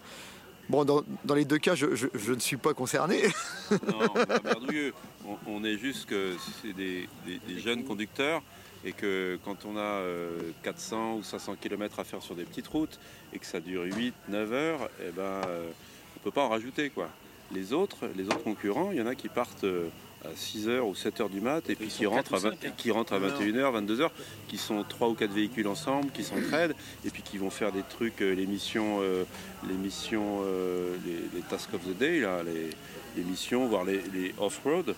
Bon, 0.68 0.84
dans, 0.84 1.02
dans 1.24 1.34
les 1.34 1.44
deux 1.44 1.58
cas, 1.58 1.74
je, 1.76 1.94
je- 1.94 2.08
je 2.14 2.32
ne 2.32 2.40
suis 2.40 2.56
pas 2.56 2.74
concerné. 2.74 3.22
Non, 3.70 3.78
on 4.14 4.20
est 4.20 4.26
pas 4.26 4.40
merdouilleux. 4.42 4.92
On, 5.26 5.36
on 5.46 5.64
est 5.64 5.78
juste 5.78 6.06
que 6.06 6.34
c'est 6.62 6.72
des, 6.72 7.08
des- 7.24 7.38
des 7.46 7.60
jeunes 7.60 7.84
conducteurs 7.84 8.42
et 8.84 8.92
que 8.92 9.38
quand 9.44 9.64
on 9.64 9.76
a 9.76 9.80
euh, 9.80 10.38
400 10.62 11.14
ou 11.16 11.22
500 11.22 11.54
km 11.60 12.00
à 12.00 12.04
faire 12.04 12.20
sur 12.22 12.34
des 12.34 12.44
petites 12.44 12.66
routes 12.68 12.98
et 13.32 13.38
que 13.38 13.46
ça 13.46 13.60
dure 13.60 13.82
8, 13.84 14.12
9 14.28 14.52
heures, 14.52 14.88
eh 15.00 15.10
ben, 15.12 15.22
euh, 15.22 15.70
on 16.16 16.20
peut 16.20 16.30
pas 16.32 16.42
en 16.42 16.48
rajouter. 16.48 16.90
Quoi. 16.90 17.08
Les 17.52 17.72
autres, 17.72 18.08
les 18.16 18.24
autres 18.26 18.42
concurrents, 18.42 18.90
il 18.90 18.98
y 18.98 19.02
en 19.02 19.06
a 19.06 19.14
qui 19.14 19.28
partent 19.28 19.64
euh, 19.64 19.88
à 20.26 20.36
6 20.36 20.68
heures 20.68 20.86
ou 20.86 20.94
7 20.94 21.20
heures 21.20 21.28
du 21.28 21.40
mat 21.40 21.68
et 21.68 21.74
puis 21.74 21.88
qui 21.88 22.06
rentrent, 22.06 22.34
à 22.34 22.38
20 22.38 22.54
qui 22.76 22.90
rentrent 22.90 23.12
à 23.12 23.20
21h, 23.20 23.84
22h, 23.84 24.10
qui 24.48 24.58
sont 24.58 24.84
3 24.88 25.08
ou 25.08 25.14
4 25.14 25.32
véhicules 25.32 25.68
ensemble, 25.68 26.10
qui 26.12 26.24
s'entraident 26.24 26.74
et 27.04 27.10
puis 27.10 27.22
qui 27.22 27.38
vont 27.38 27.50
faire 27.50 27.72
des 27.72 27.82
trucs, 27.82 28.20
euh, 28.22 28.34
les 28.34 28.46
missions, 28.46 28.98
euh, 29.00 29.24
les, 29.68 29.74
missions 29.74 30.40
euh, 30.44 30.96
les, 31.04 31.38
les 31.38 31.46
tasks 31.48 31.74
of 31.74 31.82
the 31.82 31.96
day, 31.96 32.20
là, 32.20 32.42
les, 32.42 32.70
les 33.16 33.28
missions, 33.28 33.66
voire 33.66 33.84
les, 33.84 34.02
les 34.12 34.34
off-road. 34.38 34.94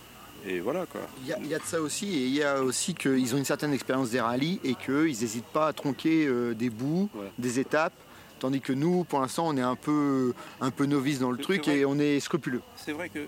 Et 0.47 0.61
voilà 0.61 0.87
quoi. 0.87 1.01
Il 1.23 1.29
y, 1.29 1.33
a, 1.33 1.39
il 1.39 1.49
y 1.49 1.55
a 1.55 1.59
de 1.59 1.65
ça 1.65 1.81
aussi, 1.81 2.07
et 2.07 2.27
il 2.27 2.35
y 2.35 2.43
a 2.43 2.63
aussi 2.63 2.95
qu'ils 2.95 3.35
ont 3.35 3.39
une 3.39 3.45
certaine 3.45 3.73
expérience 3.73 4.11
des 4.11 4.21
rallyes 4.21 4.61
et 4.63 4.75
qu'ils 4.75 5.05
n'hésitent 5.05 5.45
pas 5.47 5.69
à 5.69 5.73
tronquer 5.73 6.27
euh, 6.27 6.55
des 6.55 6.71
bouts, 6.71 7.09
des 7.39 7.59
étapes. 7.59 7.95
Tandis 8.39 8.61
que 8.61 8.73
nous, 8.73 9.03
pour 9.03 9.21
l'instant, 9.21 9.49
on 9.49 9.57
est 9.57 9.63
un 9.63 9.75
peu, 9.75 10.33
un 10.61 10.71
peu 10.71 10.87
novice 10.87 11.19
dans 11.19 11.33
le 11.33 11.39
truc 11.39 11.67
et 11.67 11.85
on 11.85 11.99
est 11.99 12.21
scrupuleux. 12.21 12.63
C'est 12.77 12.93
vrai 12.93 13.09
que 13.09 13.27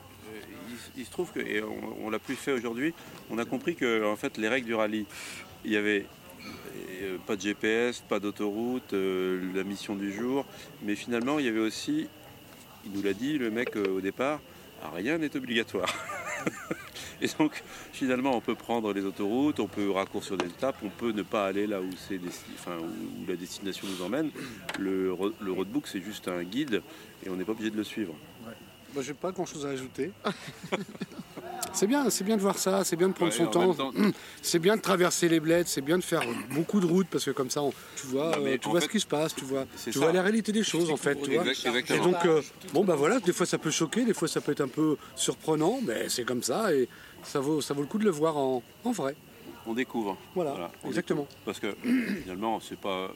il, 0.97 1.05
se 1.05 1.11
trouve 1.11 1.33
que, 1.33 1.41
et 1.41 1.63
on, 2.03 2.11
l'a 2.11 2.19
plus 2.19 2.37
fait 2.37 2.53
aujourd'hui, 2.53 2.95
on 3.31 3.39
a 3.39 3.45
compris 3.45 3.75
que 3.75 4.05
en 4.05 4.17
fait 4.17 4.37
les 4.39 4.49
règles 4.49 4.67
du 4.67 4.75
rallye, 4.75 5.07
il 5.65 5.73
y 5.73 5.77
avait 5.77 6.07
euh, 7.03 7.19
pas 7.27 7.37
de 7.37 7.41
GPS, 7.41 8.01
pas 8.01 8.21
d'autoroute, 8.21 8.93
euh, 8.93 9.41
la 9.55 9.65
mission 9.65 9.95
du 9.95 10.13
jour, 10.13 10.45
mais 10.83 10.95
finalement 10.95 11.39
il 11.39 11.47
y 11.47 11.49
avait 11.49 11.61
aussi, 11.61 12.09
il 12.85 12.93
nous 12.93 13.03
l'a 13.03 13.13
dit 13.13 13.39
le 13.39 13.51
mec 13.51 13.77
euh, 13.77 13.97
au 13.97 14.01
départ, 14.01 14.41
ah, 14.83 14.91
rien 14.95 15.19
n'est 15.19 15.35
obligatoire. 15.37 15.93
Et 17.23 17.29
donc, 17.39 17.63
finalement, 17.93 18.35
on 18.35 18.41
peut 18.41 18.55
prendre 18.55 18.95
les 18.95 19.05
autoroutes, 19.05 19.61
on 19.61 19.67
peut 19.67 19.91
raccourcir 19.91 20.39
des 20.39 20.47
étapes, 20.47 20.77
on 20.83 20.89
peut 20.89 21.13
ne 21.13 21.23
pas 21.23 21.47
aller 21.47 21.67
là 21.67 21.83
où, 21.83 21.91
la 23.29 23.37
destination 23.37 23.87
nous 23.89 24.03
emmène. 24.03 24.31
Le 24.79 25.13
roadbook, 25.13 25.87
c'est 25.87 26.01
juste 26.01 26.29
un 26.29 26.43
guide 26.43 26.81
et 27.25 27.29
on 27.29 27.37
n'est 27.37 27.45
pas 27.45 27.53
obligé 27.53 27.71
de 27.71 27.77
le 27.77 27.85
suivre. 27.85 28.15
Bah, 28.95 29.03
j'ai 29.03 29.15
pas 29.15 29.31
grand 29.33 29.47
chose 29.47 29.65
à 29.67 29.71
ajouter. 29.71 30.11
c'est 31.73 31.87
bien, 31.87 32.11
c'est 32.11 32.25
bien 32.25 32.37
de 32.37 32.43
voir 32.43 32.59
ça, 32.59 32.83
c'est 32.85 32.97
bien 32.97 33.09
de 33.09 33.13
prendre 33.13 33.31
Ouais, 33.31 33.39
son 33.39 33.47
temps, 33.47 33.73
temps- 33.75 33.93
c'est 34.43 34.59
bien 34.59 34.77
de 34.77 34.81
traverser 34.81 35.29
les 35.29 35.39
bleds, 35.41 35.65
c'est 35.67 35.81
bien 35.81 35.97
de 35.99 36.03
faire 36.03 36.23
beaucoup 36.53 36.81
de 36.81 36.87
routes 36.87 37.07
parce 37.09 37.25
que 37.25 37.31
comme 37.31 37.51
ça, 37.51 37.63
on- 37.63 37.73
tu 37.97 38.07
vois, 38.09 38.37
Non, 38.37 38.47
euh, 38.47 38.59
tu 38.59 38.69
vois 38.69 38.81
fait, 38.81 38.87
ce 38.87 38.91
qui 38.91 39.01
se 39.01 39.07
passe, 39.07 39.35
tu 39.35 39.45
vois, 39.45 39.67
tu 39.85 39.93
ça. 39.93 39.99
vois 40.01 40.13
la 40.13 40.23
réalité 40.23 40.51
des 40.53 40.65
choses 40.65 40.91
en 40.91 40.97
fait, 40.97 41.17
tu 41.23 41.33
vois. 41.35 41.47
Exact- 41.47 41.91
Et 41.91 41.99
donc, 42.01 42.17
euh, 42.25 42.43
bon 42.73 42.85
bah 42.85 42.97
voilà, 42.97 43.21
des 43.21 43.33
fois 43.33 43.47
ça 43.47 43.59
peut 43.59 43.71
choquer, 43.71 44.05
des 44.05 44.15
fois 44.15 44.27
ça 44.29 44.41
peut 44.41 44.53
être 44.53 44.61
un 44.63 44.69
peu 44.69 44.97
surprenant, 45.15 45.79
mais 45.87 46.09
c'est 46.09 46.25
comme 46.25 46.43
ça 46.43 46.75
et 46.75 46.89
ça 47.23 47.39
vaut, 47.41 47.61
ça 47.61 47.75
vaut 47.75 47.83
le 47.83 47.87
coup 47.89 47.99
de 47.99 48.05
le 48.05 48.11
voir 48.11 48.37
en, 48.37 48.63
en 48.85 48.91
vrai. 48.93 49.15
on 49.67 49.75
découvre. 49.75 50.17
Voilà, 50.35 50.71
on 50.83 50.89
exactement. 50.89 51.23
découvre. 51.23 51.41
Parce 51.45 51.61
que 51.61 51.77
finalement, 52.23 52.59
c'est 52.61 52.79
pas, 52.81 53.11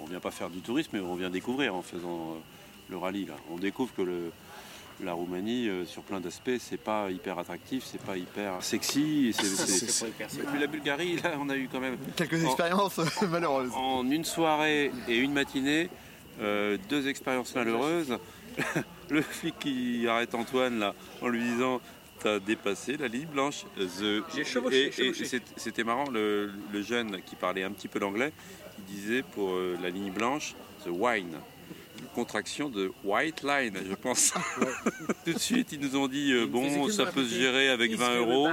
on 0.00 0.04
ne 0.04 0.10
vient 0.10 0.20
pas 0.20 0.30
faire 0.30 0.48
du 0.48 0.60
tourisme, 0.60 0.90
mais 0.94 1.00
on 1.00 1.14
vient 1.16 1.28
découvrir 1.30 1.74
en 1.74 1.82
faisant 1.82 2.32
euh, 2.36 2.38
le 2.90 2.96
rallye. 2.96 3.26
Là. 3.26 3.34
On 3.50 3.58
découvre 3.58 3.92
que 3.94 4.02
le, 4.02 4.30
la 5.04 5.12
Roumanie, 5.12 5.68
euh, 5.68 5.84
sur 5.84 6.02
plein 6.02 6.20
d'aspects, 6.20 6.50
c'est 6.58 6.76
pas 6.80 7.10
hyper 7.10 7.38
attractif, 7.38 7.84
c'est 7.86 8.00
pas 8.02 8.16
hyper 8.16 8.62
sexy. 8.62 9.28
et 9.28 9.32
c'est- 9.32 9.44
c'est- 9.88 10.06
Et 10.06 10.42
puis 10.50 10.58
la 10.60 10.66
Bulgarie, 10.66 11.16
là, 11.16 11.32
on 11.40 11.48
a 11.48 11.56
eu 11.56 11.68
quand 11.70 11.80
même 11.80 11.96
Quelques 12.16 12.42
expériences 12.44 12.98
malheureuses. 13.30 13.70
en 13.74 14.08
une 14.10 14.24
soirée 14.24 14.90
et 15.06 15.16
une 15.18 15.32
matinée, 15.32 15.88
euh, 16.40 16.76
deux 16.88 17.06
expériences 17.08 17.54
malheureuses. 17.54 18.18
Le 19.10 19.22
flic 19.22 19.58
qui 19.60 20.06
arrête 20.08 20.34
Antoine 20.34 20.78
là 20.80 20.94
en 21.22 21.28
lui 21.28 21.42
disant 21.42 21.80
T'as 22.20 22.40
dépassé 22.40 22.96
la 22.96 23.06
ligne 23.06 23.28
blanche. 23.28 23.64
The... 23.76 24.24
J'ai 24.34 24.42
chevauché, 24.44 24.90
Et- 24.98 25.40
c'était 25.56 25.84
marrant, 25.84 26.10
le, 26.10 26.50
le 26.72 26.82
jeune 26.82 27.22
qui 27.22 27.36
parlait 27.36 27.62
un 27.62 27.70
petit 27.70 27.86
peu 27.86 28.00
l'anglais, 28.00 28.32
il 28.76 28.84
disait 28.86 29.22
pour 29.22 29.50
euh, 29.52 29.76
la 29.80 29.88
ligne 29.88 30.10
blanche, 30.10 30.56
The 30.84 30.88
Wine. 30.90 31.36
Contraction 32.14 32.68
de 32.68 32.90
White 33.04 33.42
Line, 33.42 33.78
je 33.88 33.94
pense. 33.94 34.32
Tout 35.24 35.32
de 35.32 35.38
suite, 35.38 35.72
ils 35.72 35.80
nous 35.80 35.96
ont 35.96 36.08
dit 36.08 36.32
euh, 36.32 36.46
bon, 36.46 36.88
ça 36.88 37.06
peut 37.06 37.24
se 37.24 37.34
gérer 37.34 37.68
avec 37.68 37.94
20 37.94 38.16
euros 38.18 38.48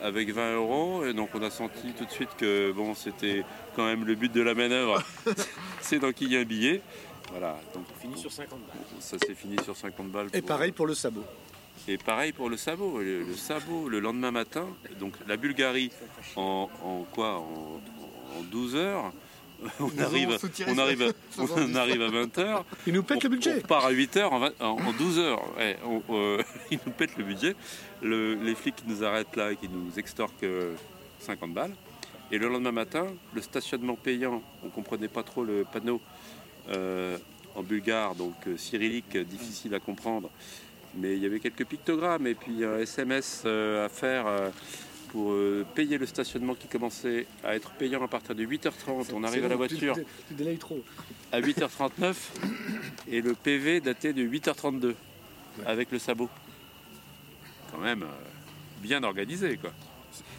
avec 0.00 0.30
20 0.30 0.54
euros. 0.56 1.04
Et 1.04 1.12
donc 1.12 1.30
on 1.34 1.42
a 1.42 1.50
senti 1.50 1.92
tout 1.96 2.04
de 2.04 2.10
suite 2.10 2.30
que 2.38 2.72
bon, 2.72 2.94
c'était 2.94 3.44
quand 3.74 3.84
même 3.86 4.04
le 4.04 4.14
but 4.14 4.32
de 4.32 4.40
la 4.40 4.54
manœuvre, 4.54 5.02
c'est 5.80 5.98
d'enquiller 5.98 6.38
un 6.40 6.44
billet. 6.44 6.82
Voilà, 7.30 7.58
donc 7.74 7.84
Fini 8.00 8.16
sur 8.18 8.30
50 8.32 8.50
balles. 8.60 8.76
ça 9.00 9.18
s'est 9.18 9.34
fini 9.34 9.56
sur 9.64 9.76
50 9.76 10.08
balles. 10.10 10.28
Et 10.32 10.42
pareil 10.42 10.72
pour 10.72 10.86
le 10.86 10.94
sabot. 10.94 11.24
Et 11.88 11.98
pareil 11.98 12.32
pour 12.32 12.48
le 12.48 12.56
sabot. 12.56 12.98
Le, 13.00 13.22
le 13.24 13.34
sabot, 13.34 13.88
le 13.88 14.00
lendemain 14.00 14.30
matin, 14.30 14.66
donc 14.98 15.14
la 15.26 15.36
Bulgarie, 15.36 15.90
en, 16.36 16.68
en 16.84 17.04
quoi 17.12 17.38
en, 17.38 17.80
en 18.38 18.42
12 18.50 18.76
heures, 18.76 19.12
on 19.80 19.84
Nous 19.88 20.02
arrive, 20.02 20.38
on 20.68 20.78
arrive, 20.78 21.12
ça- 21.30 21.42
on 21.42 21.46
70. 21.46 21.76
arrive 21.76 22.02
à 22.02 22.08
20 22.08 22.38
heures. 22.38 22.64
Il 22.86 22.92
nous 22.92 23.02
pète 23.02 23.18
on, 23.18 23.28
le 23.28 23.28
budget. 23.36 23.52
on 23.54 23.56
repart 23.62 23.84
à 23.86 23.90
8 23.90 24.16
heures 24.18 24.32
en, 24.32 24.38
vingt- 24.40 24.52
en- 24.60 24.76
en 24.78 24.92
12 24.92 25.18
heures. 25.18 25.56
Ouais, 25.56 25.76
euh, 26.10 26.42
ils 26.70 26.78
nous 26.84 26.92
pètent 26.92 27.16
le 27.16 27.24
budget. 27.24 27.54
Le- 28.02 28.34
les 28.34 28.54
flics 28.54 28.76
qui 28.76 28.84
nous 28.86 29.02
arrêtent 29.04 29.34
là 29.36 29.52
et 29.52 29.56
qui 29.56 29.68
nous 29.68 29.98
extorquent 29.98 30.42
euh, 30.44 30.74
50 31.20 31.52
balles. 31.54 31.74
Et 32.30 32.38
le 32.38 32.48
lendemain 32.48 32.72
matin, 32.72 33.06
le 33.34 33.40
stationnement 33.40 33.94
payant, 33.94 34.42
on 34.62 34.66
ne 34.66 34.70
comprenait 34.72 35.08
pas 35.08 35.22
trop 35.22 35.44
le 35.44 35.64
panneau 35.70 36.00
euh, 36.70 37.16
en 37.54 37.62
bulgare, 37.62 38.14
donc 38.16 38.34
euh, 38.48 38.56
cyrillique, 38.56 39.14
euh, 39.16 39.24
difficile 39.24 39.74
à 39.74 39.80
comprendre. 39.80 40.28
Mais 40.98 41.14
il 41.16 41.22
y 41.22 41.26
avait 41.26 41.40
quelques 41.40 41.64
pictogrammes 41.64 42.26
et 42.26 42.34
puis 42.34 42.64
un 42.64 42.78
SMS 42.78 43.42
euh, 43.46 43.86
à 43.86 43.88
faire 43.88 44.26
euh, 44.26 44.48
pour 45.12 45.32
euh, 45.32 45.64
payer 45.74 45.98
le 45.98 46.06
stationnement 46.06 46.54
qui 46.54 46.68
commençait 46.68 47.26
à 47.44 47.54
être 47.56 47.70
payant 47.72 48.02
à 48.04 48.08
partir 48.08 48.34
de 48.34 48.44
8h30. 48.44 49.12
On 49.14 49.24
arrive 49.24 49.44
à 49.44 49.48
la 49.48 49.56
voiture 49.56 49.94
Tu, 49.94 50.04
tu 50.28 50.34
délayes 50.34 50.58
trop. 50.58 50.82
à 51.32 51.40
8h39 51.40 52.14
et 53.08 53.20
le 53.20 53.34
PV 53.34 53.80
daté 53.80 54.12
de 54.12 54.22
8h32. 54.22 54.94
avec 55.64 55.90
le 55.90 55.98
sabot. 55.98 56.28
Quand 57.72 57.78
même 57.78 58.02
euh, 58.02 58.06
bien 58.82 59.02
organisé, 59.02 59.56
quoi. 59.56 59.72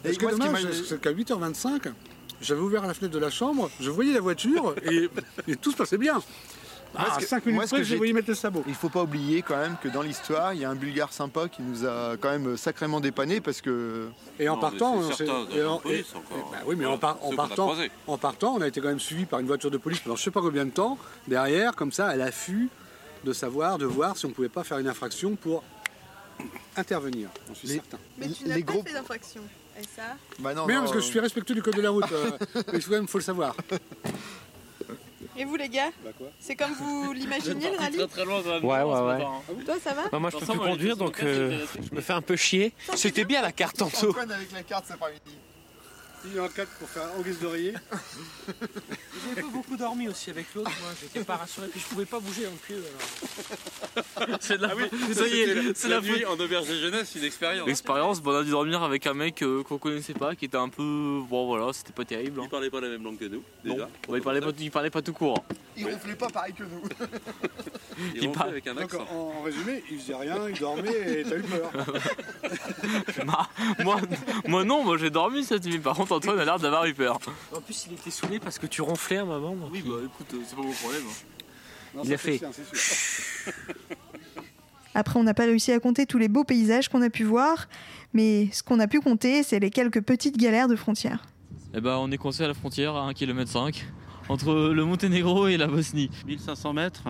Et 0.04 0.12
Ce 0.12 0.18
qui 0.18 0.26
dommage, 0.26 0.64
m'a- 0.64 0.72
c'est 0.72 1.00
qu'à 1.00 1.12
8h25, 1.12 1.92
j'avais 2.40 2.60
ouvert 2.60 2.86
la 2.86 2.94
fenêtre 2.94 3.14
de 3.14 3.18
la 3.18 3.30
chambre, 3.30 3.68
je 3.80 3.90
voyais 3.90 4.12
la 4.14 4.20
voiture 4.20 4.74
et, 4.90 5.08
et 5.48 5.56
tout 5.56 5.72
se 5.72 5.76
passait 5.76 5.98
bien. 5.98 6.22
Moi, 6.94 7.06
À 7.08 7.14
ce 7.14 7.18
que- 7.20 7.26
5 7.26 7.44
minutes 7.46 7.54
moi, 7.56 7.64
ce 7.66 7.70
près, 7.70 7.78
que 7.78 7.84
je 7.84 7.96
j'ai- 7.96 8.12
mettre 8.12 8.28
le 8.28 8.34
sabot. 8.34 8.64
Il 8.66 8.74
faut 8.74 8.88
pas 8.88 9.02
oublier 9.02 9.42
quand 9.42 9.56
même 9.56 9.76
que 9.82 9.88
dans 9.88 10.02
l'histoire, 10.02 10.54
il 10.54 10.60
y 10.60 10.64
a 10.64 10.70
un 10.70 10.74
Bulgare 10.74 11.12
sympa 11.12 11.48
qui 11.48 11.62
nous 11.62 11.84
a 11.86 12.16
quand 12.18 12.30
même 12.30 12.56
sacrément 12.56 13.00
dépanné 13.00 13.40
parce 13.40 13.60
que 13.60 14.08
Et 14.40 14.48
en 14.48 14.54
Non, 14.54 14.60
partant, 14.60 14.96
mais 14.96 15.04
on 15.30 15.50
et 15.50 15.64
en- 15.64 15.74
la 15.74 15.80
police 15.80 16.06
et- 16.12 16.16
encore. 16.16 16.38
et- 16.38 16.52
bah 16.52 16.58
oui, 16.66 16.76
mais 16.76 16.86
en, 16.86 16.96
par- 16.98 17.18
partant, 17.36 17.74
en 18.06 18.18
partant, 18.18 18.54
on 18.56 18.60
a 18.62 18.68
été 18.68 18.80
quand 18.80 18.88
même 18.88 19.00
suivi 19.00 19.26
par 19.26 19.38
une 19.40 19.46
voiture 19.46 19.70
de 19.70 19.78
police 19.78 20.00
pendant 20.00 20.16
je 20.16 20.22
sais 20.22 20.30
pas 20.30 20.40
combien 20.40 20.64
de 20.64 20.70
temps 20.70 20.96
derrière, 21.26 21.76
comme 21.76 21.92
ça, 21.92 22.06
à 22.08 22.16
l'affût 22.16 22.68
de 23.24 23.32
savoir, 23.32 23.78
de 23.78 23.84
voir 23.86 24.16
si 24.16 24.26
on 24.26 24.30
pouvait 24.30 24.48
pas 24.48 24.64
faire 24.64 24.78
une 24.78 24.88
infraction 24.88 25.34
pour 25.36 25.62
intervenir. 26.76 27.28
J'en 27.48 27.54
suis 27.54 27.68
Les- 27.68 27.74
certain. 27.74 27.98
Mais 28.16 28.28
tu 28.28 28.44
n'as 28.46 28.60
gros- 28.60 28.82
pas 28.82 28.88
fait 28.90 28.94
d'infraction. 28.94 29.42
Et 29.80 29.82
ça 29.82 30.16
Bah 30.40 30.54
non, 30.54 30.66
Mais 30.66 30.72
non, 30.74 30.80
non, 30.80 30.84
parce 30.86 30.92
que 30.96 31.00
je 31.00 31.06
suis 31.06 31.20
respectueux 31.20 31.54
du 31.54 31.62
code 31.62 31.74
de 31.76 31.82
la 31.82 31.90
route. 31.90 32.10
euh, 32.10 32.30
mais 32.72 32.80
quand 32.80 32.90
même, 32.90 33.06
faut 33.08 33.18
le 33.18 33.24
savoir. 33.24 33.54
Et 35.38 35.44
vous 35.44 35.56
les 35.56 35.68
gars 35.68 35.90
Bah 36.04 36.10
quoi 36.18 36.26
C'est 36.40 36.56
comme 36.56 36.72
vous 36.72 37.12
l'imaginiez 37.14 37.70
le 37.70 37.76
rallye 37.76 38.08
très 38.08 38.24
loin. 38.24 38.40
Ouais, 38.42 38.82
ouais, 38.82 39.00
ouais. 39.06 39.64
Toi 39.64 39.74
ça 39.82 39.94
va 39.94 40.08
Bah, 40.10 40.18
moi, 40.18 40.30
je 40.30 40.38
peux 40.38 40.46
plus 40.46 40.58
conduire, 40.58 40.96
donc 40.96 41.22
euh, 41.22 41.64
je 41.74 41.94
me 41.94 42.00
fais 42.00 42.12
un 42.12 42.22
peu 42.22 42.34
chier. 42.36 42.72
C'était 42.96 43.24
bien 43.24 43.40
la 43.40 43.52
carte 43.52 43.76
tantôt. 43.76 44.16
Avec 44.18 44.52
la 44.52 44.62
carte 44.64 44.86
cet 44.86 44.96
après-midi. 44.96 45.38
Il 46.24 46.34
y 46.34 46.38
a 46.38 46.42
un 46.42 46.48
cadre 46.48 46.70
pour 46.78 46.88
faire 46.88 47.04
en 47.16 47.22
guise 47.22 47.38
d'oreiller. 47.40 47.74
J'ai 49.36 49.42
pas 49.42 49.48
beaucoup 49.48 49.76
dormi 49.76 50.08
aussi 50.08 50.30
avec 50.30 50.46
l'autre, 50.54 50.70
moi, 50.80 50.90
j'étais 51.00 51.24
pas 51.24 51.36
rassuré, 51.36 51.68
puis 51.68 51.80
je 51.80 51.86
pouvais 51.86 52.04
pas 52.06 52.18
bouger 52.20 52.44
non 52.44 52.56
plus. 52.62 52.76
C'est 54.40 54.58
de 54.58 54.62
la 54.62 54.70
Ça 55.14 55.26
y 55.26 55.40
est, 55.40 55.76
c'est 55.76 55.88
la 55.88 56.00
faute. 56.02 56.24
en 56.28 56.38
auberge 56.40 56.68
de 56.68 56.74
jeunesse, 56.78 57.14
une 57.14 57.24
expérience. 57.24 57.66
L'expérience, 57.66 58.20
bon, 58.20 58.32
on 58.32 58.36
a 58.38 58.42
dû 58.44 58.50
dormir 58.50 58.82
avec 58.82 59.06
un 59.06 59.14
mec 59.14 59.42
euh, 59.42 59.62
qu'on 59.62 59.78
connaissait 59.78 60.12
pas, 60.14 60.34
qui 60.34 60.44
était 60.46 60.56
un 60.56 60.68
peu. 60.68 61.20
Bon 61.28 61.46
voilà, 61.46 61.72
c'était 61.72 61.92
pas 61.92 62.04
terrible. 62.04 62.40
hein. 62.40 62.44
Il 62.44 62.48
parlait 62.50 62.70
pas 62.70 62.80
la 62.80 62.88
même 62.88 63.02
langue 63.02 63.18
que 63.18 63.24
nous, 63.26 63.42
déjà. 63.64 63.88
Bon, 64.06 64.16
il, 64.16 64.22
parlait 64.22 64.40
pas, 64.40 64.50
il 64.58 64.70
parlait 64.70 64.90
pas 64.90 65.02
tout 65.02 65.12
court. 65.12 65.44
Il 65.76 65.84
ronflait 65.86 66.14
pas 66.14 66.28
pareil 66.28 66.52
que 66.54 66.62
nous. 66.64 66.82
Il, 68.14 68.30
parle- 68.30 68.50
avec 68.50 68.64
un 68.68 68.74
Donc 68.74 68.84
accent. 68.84 69.06
en, 69.10 69.38
en 69.38 69.42
résumé, 69.42 69.82
il 69.90 69.98
faisait 69.98 70.14
rien, 70.14 70.48
il 70.48 70.56
dormait 70.56 71.18
et 71.20 71.24
t'as 71.24 71.36
eu 71.36 71.42
peur. 71.42 71.72
Bah, 73.26 73.48
moi, 73.82 73.96
moi 74.46 74.64
non, 74.64 74.84
moi 74.84 74.96
j'ai 74.98 75.10
dormi 75.10 75.44
cette 75.44 75.64
nuit. 75.64 75.78
Par 75.80 75.96
contre, 75.96 76.07
Antoine 76.10 76.38
a 76.38 76.44
l'air 76.44 76.58
d'avoir 76.58 76.84
eu 76.86 76.94
peur. 76.94 77.18
En 77.54 77.60
plus, 77.60 77.86
il 77.86 77.94
était 77.94 78.10
saoulé 78.10 78.38
parce 78.38 78.58
que 78.58 78.66
tu 78.66 78.82
ronflais 78.82 79.18
à 79.18 79.22
un 79.22 79.24
moment. 79.24 79.54
donc 79.54 79.70
Oui, 79.72 79.82
bah 79.86 79.94
écoute, 80.04 80.26
euh, 80.34 80.38
c'est 80.46 80.56
pas 80.56 80.62
mon 80.62 80.72
problème. 80.72 81.02
Non, 81.94 82.02
Il 82.04 82.08
ça, 82.08 82.14
a 82.14 82.18
fait. 82.18 82.38
sûr. 82.38 82.48
Après, 84.94 85.18
on 85.18 85.22
n'a 85.22 85.34
pas 85.34 85.44
réussi 85.44 85.70
à 85.72 85.78
compter 85.78 86.06
tous 86.06 86.18
les 86.18 86.28
beaux 86.28 86.44
paysages 86.44 86.88
qu'on 86.88 87.02
a 87.02 87.10
pu 87.10 87.22
voir, 87.24 87.68
mais 88.14 88.48
ce 88.52 88.62
qu'on 88.62 88.80
a 88.80 88.88
pu 88.88 89.00
compter, 89.00 89.42
c'est 89.42 89.60
les 89.60 89.70
quelques 89.70 90.00
petites 90.02 90.36
galères 90.36 90.66
de 90.68 90.74
frontières. 90.76 91.22
Eh 91.74 91.80
bah, 91.80 91.98
on 92.00 92.10
est 92.10 92.16
coincé 92.18 92.42
à 92.44 92.48
la 92.48 92.54
frontière 92.54 92.96
à 92.96 93.02
1 93.02 93.12
km 93.14 93.52
entre 94.28 94.52
le 94.72 94.84
Monténégro 94.84 95.46
et 95.46 95.56
la 95.56 95.66
Bosnie. 95.66 96.10
1500 96.26 96.72
mètres, 96.72 97.04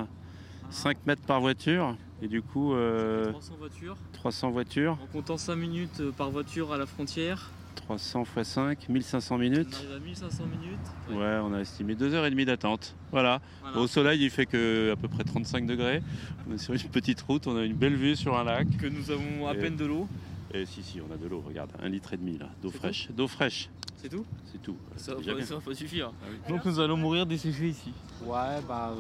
5 0.71 0.99
mètres 1.07 1.23
par 1.23 1.41
voiture, 1.41 1.97
et 2.21 2.29
du 2.29 2.43
coup 2.43 2.75
euh, 2.75 3.31
300 3.31 3.55
voitures, 3.59 3.97
300 4.13 4.51
voitures, 4.51 4.99
en 5.03 5.07
comptant 5.07 5.37
5 5.39 5.57
minutes 5.57 6.01
euh, 6.01 6.11
par 6.13 6.31
voiture 6.31 6.73
à 6.73 6.77
la 6.79 6.87
frontière. 6.87 7.51
300 7.83 8.25
x 8.37 8.49
5, 8.49 8.89
1500 8.89 9.35
On 9.35 9.39
minutes. 9.39 9.75
arrive 9.75 9.93
à 9.97 9.99
1500 10.01 10.45
minutes. 10.47 11.19
Ouais, 11.21 11.39
on 11.43 11.53
a 11.55 11.61
estimé 11.61 11.95
2h30 11.95 12.45
d'attente. 12.45 12.95
Voilà. 13.11 13.41
Voilà. 13.63 13.79
Au 13.79 13.87
soleil, 13.87 14.23
il 14.23 14.31
fait 14.31 14.47
que 14.47 14.93
à 14.93 14.97
peu 14.97 15.09
près 15.09 15.25
35 15.25 15.67
degrés. 15.67 16.03
On 16.49 16.55
est 16.55 16.59
sur 16.59 16.75
une 16.75 16.81
petite 16.81 17.21
route, 17.23 17.47
on 17.47 17.57
a 17.57 17.65
une 17.65 17.75
belle 17.77 17.95
vue 17.97 18.17
sur 18.17 18.39
un 18.39 18.45
lac. 18.45 18.67
Que 18.79 18.87
nous 18.87 19.11
avons 19.11 19.47
à 19.49 19.55
Et- 19.55 19.59
peine 19.59 19.77
de 19.77 19.85
l'eau. 19.87 20.07
Et 20.55 20.65
si, 20.65 20.83
si, 20.83 20.99
on 21.01 21.13
a 21.13 21.17
de 21.19 21.27
l'eau, 21.27 21.43
regarde, 21.47 21.71
un 21.83 21.89
litre 21.91 22.15
et 22.15 22.17
demi 22.17 22.39
là, 22.39 22.49
d'eau 22.63 22.71
fraîche. 22.71 23.11
D'eau 23.11 23.29
fraîche, 23.29 23.69
C'est 23.97 24.09
tout 24.09 24.25
c'est 24.47 24.63
tout. 24.63 24.77
Ça 24.97 25.15
va, 25.15 25.21
bien. 25.21 25.45
ça 25.45 25.57
va 25.57 25.61
pas 25.61 25.75
suffire. 25.75 26.11
Ah 26.23 26.27
oui. 26.31 26.37
Donc 26.55 26.65
nous 26.65 26.81
allons 26.81 26.97
mourir 26.97 27.27
desséchés 27.27 27.69
ici. 27.69 27.93
Ouais, 28.25 28.61
bah, 28.67 28.95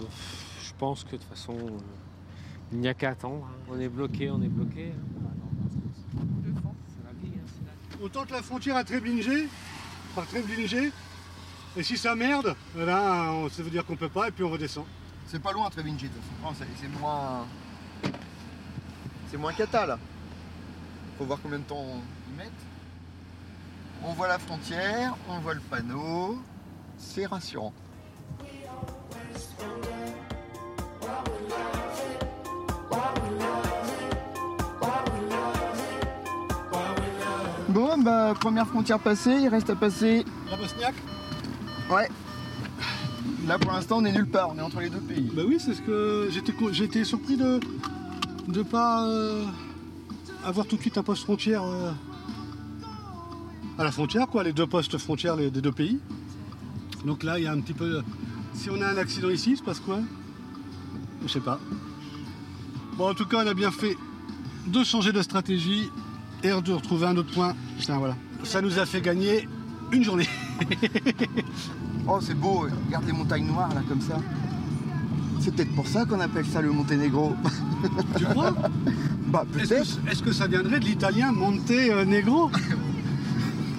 je 0.62 0.70
pense 0.78 1.04
que 1.04 1.12
de 1.12 1.16
toute 1.16 1.24
façon, 1.24 1.54
euh, 1.56 1.78
il 2.72 2.78
n'y 2.80 2.88
a 2.88 2.92
qu'à 2.94 3.10
attendre. 3.10 3.46
hein. 3.50 3.56
On 3.70 3.80
est 3.80 3.88
bloqué, 3.88 4.30
on 4.30 4.42
est 4.42 4.48
bloqué. 4.48 4.84
Vie, 4.86 4.92
hein, 7.98 8.00
c'est 8.00 8.00
la- 8.00 8.04
Autant 8.04 8.24
que 8.24 8.32
la 8.32 8.42
frontière 8.42 8.76
à 8.76 8.84
Treblinge, 8.84 9.48
par 10.14 10.26
Treblinge, 10.26 10.92
et 11.76 11.82
si 11.82 11.96
ça 11.96 12.14
merde, 12.14 12.54
eh 12.76 12.84
ben, 12.84 13.28
on- 13.30 13.48
ça 13.48 13.62
veut 13.62 13.70
dire 13.70 13.84
qu'on 13.84 13.96
peut 13.96 14.08
pas 14.08 14.28
et 14.28 14.30
puis 14.30 14.44
on 14.44 14.50
redescend. 14.50 14.84
C'est 15.26 15.40
pas 15.42 15.52
loin 15.52 15.68
Trevingi, 15.68 16.04
de 16.08 16.12
toute 16.14 16.22
façon. 16.22 16.42
Non, 16.42 16.54
c'est- 16.58 16.80
c'est 16.80 16.88
moins. 17.00 17.46
C'est 19.30 19.36
moins 19.36 19.52
cata 19.52 19.84
là. 19.84 19.98
Faut 21.18 21.24
voir 21.26 21.38
combien 21.42 21.58
de 21.58 21.64
temps 21.64 21.84
ils 22.30 22.36
mettent. 22.36 22.50
On 24.02 24.12
voit 24.14 24.28
la 24.28 24.38
frontière, 24.38 25.14
on 25.28 25.38
voit 25.40 25.54
le 25.54 25.60
panneau. 25.60 26.40
C'est 26.96 27.26
rassurant. 27.26 27.72
Bon, 37.68 37.98
bah, 37.98 38.34
première 38.38 38.66
frontière 38.66 38.98
passée, 38.98 39.36
il 39.42 39.48
reste 39.48 39.68
à 39.70 39.76
passer. 39.76 40.24
La 40.50 40.56
Bosniaque 40.56 40.94
Ouais. 41.90 42.08
Là 43.46 43.58
pour 43.58 43.72
l'instant, 43.72 43.98
on 43.98 44.04
est 44.04 44.12
nulle 44.12 44.28
part, 44.28 44.50
on 44.50 44.58
est 44.58 44.62
entre 44.62 44.80
les 44.80 44.90
deux 44.90 45.00
pays. 45.00 45.30
Bah 45.34 45.42
oui, 45.46 45.56
c'est 45.58 45.74
ce 45.74 45.80
que 45.80 46.28
j'étais 46.72 47.04
surpris 47.04 47.36
de 47.36 47.60
ne 48.46 48.62
pas 48.62 49.06
euh, 49.06 49.44
avoir 50.44 50.66
tout 50.66 50.76
de 50.76 50.80
suite 50.82 50.98
un 50.98 51.02
poste 51.02 51.22
frontière 51.24 51.62
euh, 51.64 51.90
à 53.78 53.84
la 53.84 53.90
frontière, 53.92 54.26
quoi, 54.28 54.42
les 54.44 54.52
deux 54.52 54.66
postes 54.66 54.98
frontières 54.98 55.36
les- 55.36 55.50
des 55.50 55.62
deux 55.62 55.72
pays. 55.72 55.98
Donc 57.06 57.22
là, 57.22 57.38
il 57.38 57.44
y 57.44 57.46
a 57.46 57.52
un 57.52 57.60
petit 57.60 57.72
peu. 57.74 58.02
Si 58.52 58.68
on 58.70 58.80
a 58.82 58.86
un 58.88 58.96
accident 58.98 59.30
ici, 59.30 59.52
il 59.52 59.56
se 59.56 59.62
passe 59.62 59.80
quoi? 59.80 60.00
Je 61.22 61.28
sais 61.28 61.40
pas. 61.40 61.58
Bon, 62.96 63.08
en 63.10 63.14
tout 63.14 63.24
cas, 63.26 63.42
on 63.44 63.46
a 63.46 63.54
bien 63.54 63.70
fait 63.70 63.96
de 64.66 64.84
changer 64.84 65.12
de 65.12 65.22
stratégie 65.22 65.90
et 66.42 66.48
de 66.48 66.72
retrouver 66.72 67.06
un 67.06 67.16
autre 67.16 67.32
point. 67.34 67.54
Putain, 67.78 67.98
voilà. 67.98 68.16
Ça 68.44 68.60
nous 68.60 68.78
a 68.78 68.86
fait 68.86 69.00
gagner 69.00 69.48
une 69.92 70.04
journée. 70.04 70.28
Oh, 72.10 72.20
c'est 72.22 72.32
beau, 72.34 72.66
regarde 72.86 73.04
les 73.06 73.12
montagnes 73.12 73.44
noires 73.44 73.68
là 73.74 73.82
comme 73.86 74.00
ça. 74.00 74.16
C'est 75.40 75.54
peut-être 75.54 75.74
pour 75.74 75.86
ça 75.86 76.06
qu'on 76.06 76.20
appelle 76.20 76.46
ça 76.46 76.62
le 76.62 76.70
Monténégro. 76.72 77.34
Tu 78.16 78.24
crois? 78.24 78.54
Bah 79.26 79.44
Est-ce 79.60 79.68
peut-être. 79.68 80.04
que, 80.04 80.10
est-ce 80.10 80.22
que 80.22 80.32
ça 80.32 80.46
viendrait 80.46 80.80
de 80.80 80.86
l'italien 80.86 81.32
Monte 81.32 81.70
euh, 81.70 82.06
Negro 82.06 82.50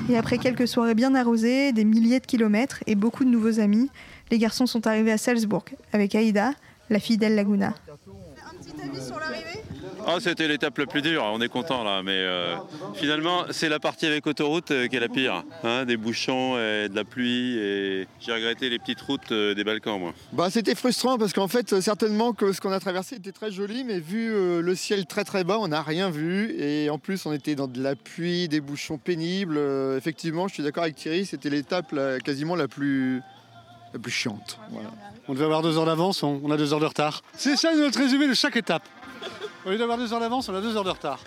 Et 0.09 0.15
après 0.15 0.37
quelques 0.37 0.67
soirées 0.67 0.93
bien 0.93 1.15
arrosées, 1.15 1.71
des 1.73 1.85
milliers 1.85 2.19
de 2.19 2.27
kilomètres 2.27 2.83
et 2.85 2.93
beaucoup 2.93 3.23
de 3.25 3.29
nouveaux 3.31 3.59
amis, 3.59 3.89
les 4.29 4.37
garçons 4.37 4.67
sont 4.67 4.85
arrivés 4.85 5.11
à 5.11 5.17
Salzbourg 5.17 5.65
avec 5.91 6.13
Aïda, 6.13 6.51
la 6.91 6.99
fille 6.99 7.17
d'El 7.17 7.33
Laguna. 7.33 7.69
Un 7.69 8.63
petit 8.63 8.79
avis 8.79 9.03
sur 9.03 9.17
l'arrivée 9.19 9.63
Oh, 10.07 10.17
c'était 10.19 10.47
l'étape 10.47 10.77
la 10.77 10.85
plus 10.85 11.01
dure, 11.01 11.23
on 11.31 11.41
est 11.41 11.49
content 11.49 11.83
là, 11.83 12.01
mais 12.03 12.13
euh, 12.15 12.55
finalement 12.95 13.43
c'est 13.51 13.69
la 13.69 13.79
partie 13.79 14.05
avec 14.05 14.25
autoroute 14.25 14.71
euh, 14.71 14.87
qui 14.87 14.95
est 14.95 14.99
la 14.99 15.09
pire. 15.09 15.43
hein, 15.63 15.85
des 15.85 15.97
bouchons 15.97 16.57
et 16.57 16.89
de 16.89 16.95
la 16.95 17.03
pluie 17.03 17.57
et 17.59 18.07
j'ai 18.19 18.33
regretté 18.33 18.69
les 18.69 18.79
petites 18.79 19.01
routes 19.01 19.31
euh, 19.31 19.53
des 19.53 19.63
Balkans 19.63 19.99
moi. 19.99 20.13
Bah 20.33 20.49
c'était 20.49 20.73
frustrant 20.75 21.17
parce 21.17 21.33
qu'en 21.33 21.47
fait 21.47 21.79
certainement 21.81 22.33
que 22.33 22.53
ce 22.53 22.61
qu'on 22.61 22.71
a 22.71 22.79
traversé 22.79 23.17
était 23.17 23.31
très 23.31 23.51
joli 23.51 23.83
mais 23.83 23.99
vu 23.99 24.31
euh, 24.33 24.61
le 24.61 24.75
ciel 24.75 25.05
très 25.05 25.23
très 25.25 25.43
bas 25.43 25.57
on 25.59 25.67
n'a 25.67 25.81
rien 25.81 26.09
vu 26.09 26.55
et 26.57 26.89
en 26.89 26.97
plus 26.97 27.25
on 27.25 27.33
était 27.33 27.55
dans 27.55 27.67
de 27.67 27.81
la 27.81 27.95
pluie, 27.95 28.47
des 28.47 28.61
bouchons 28.61 28.97
pénibles. 28.97 29.57
Euh, 29.57 29.97
effectivement 29.97 30.47
je 30.47 30.55
suis 30.55 30.63
d'accord 30.63 30.83
avec 30.83 30.95
Thierry 30.95 31.25
c'était 31.25 31.49
l'étape 31.49 31.93
quasiment 32.23 32.55
la 32.55 32.67
plus, 32.67 33.21
la 33.93 33.99
plus 33.99 34.11
chiante. 34.11 34.57
Voilà. 34.71 34.89
On 35.27 35.33
devait 35.33 35.45
avoir 35.45 35.61
deux 35.61 35.77
heures 35.77 35.85
d'avance, 35.85 36.23
on, 36.23 36.41
on 36.43 36.49
a 36.49 36.57
deux 36.57 36.73
heures 36.73 36.79
de 36.79 36.85
retard. 36.87 37.21
C'est 37.35 37.55
ça 37.55 37.75
notre 37.75 37.99
résumé 37.99 38.27
de 38.27 38.33
chaque 38.33 38.55
étape. 38.55 38.81
Au 39.65 39.69
lieu 39.69 39.77
d'avoir 39.77 39.97
deux 39.97 40.13
heures 40.13 40.19
d'avance, 40.19 40.47
on 40.47 40.55
a 40.55 40.61
deux 40.61 40.75
heures 40.77 40.85
de 40.85 40.89
retard. 40.89 41.19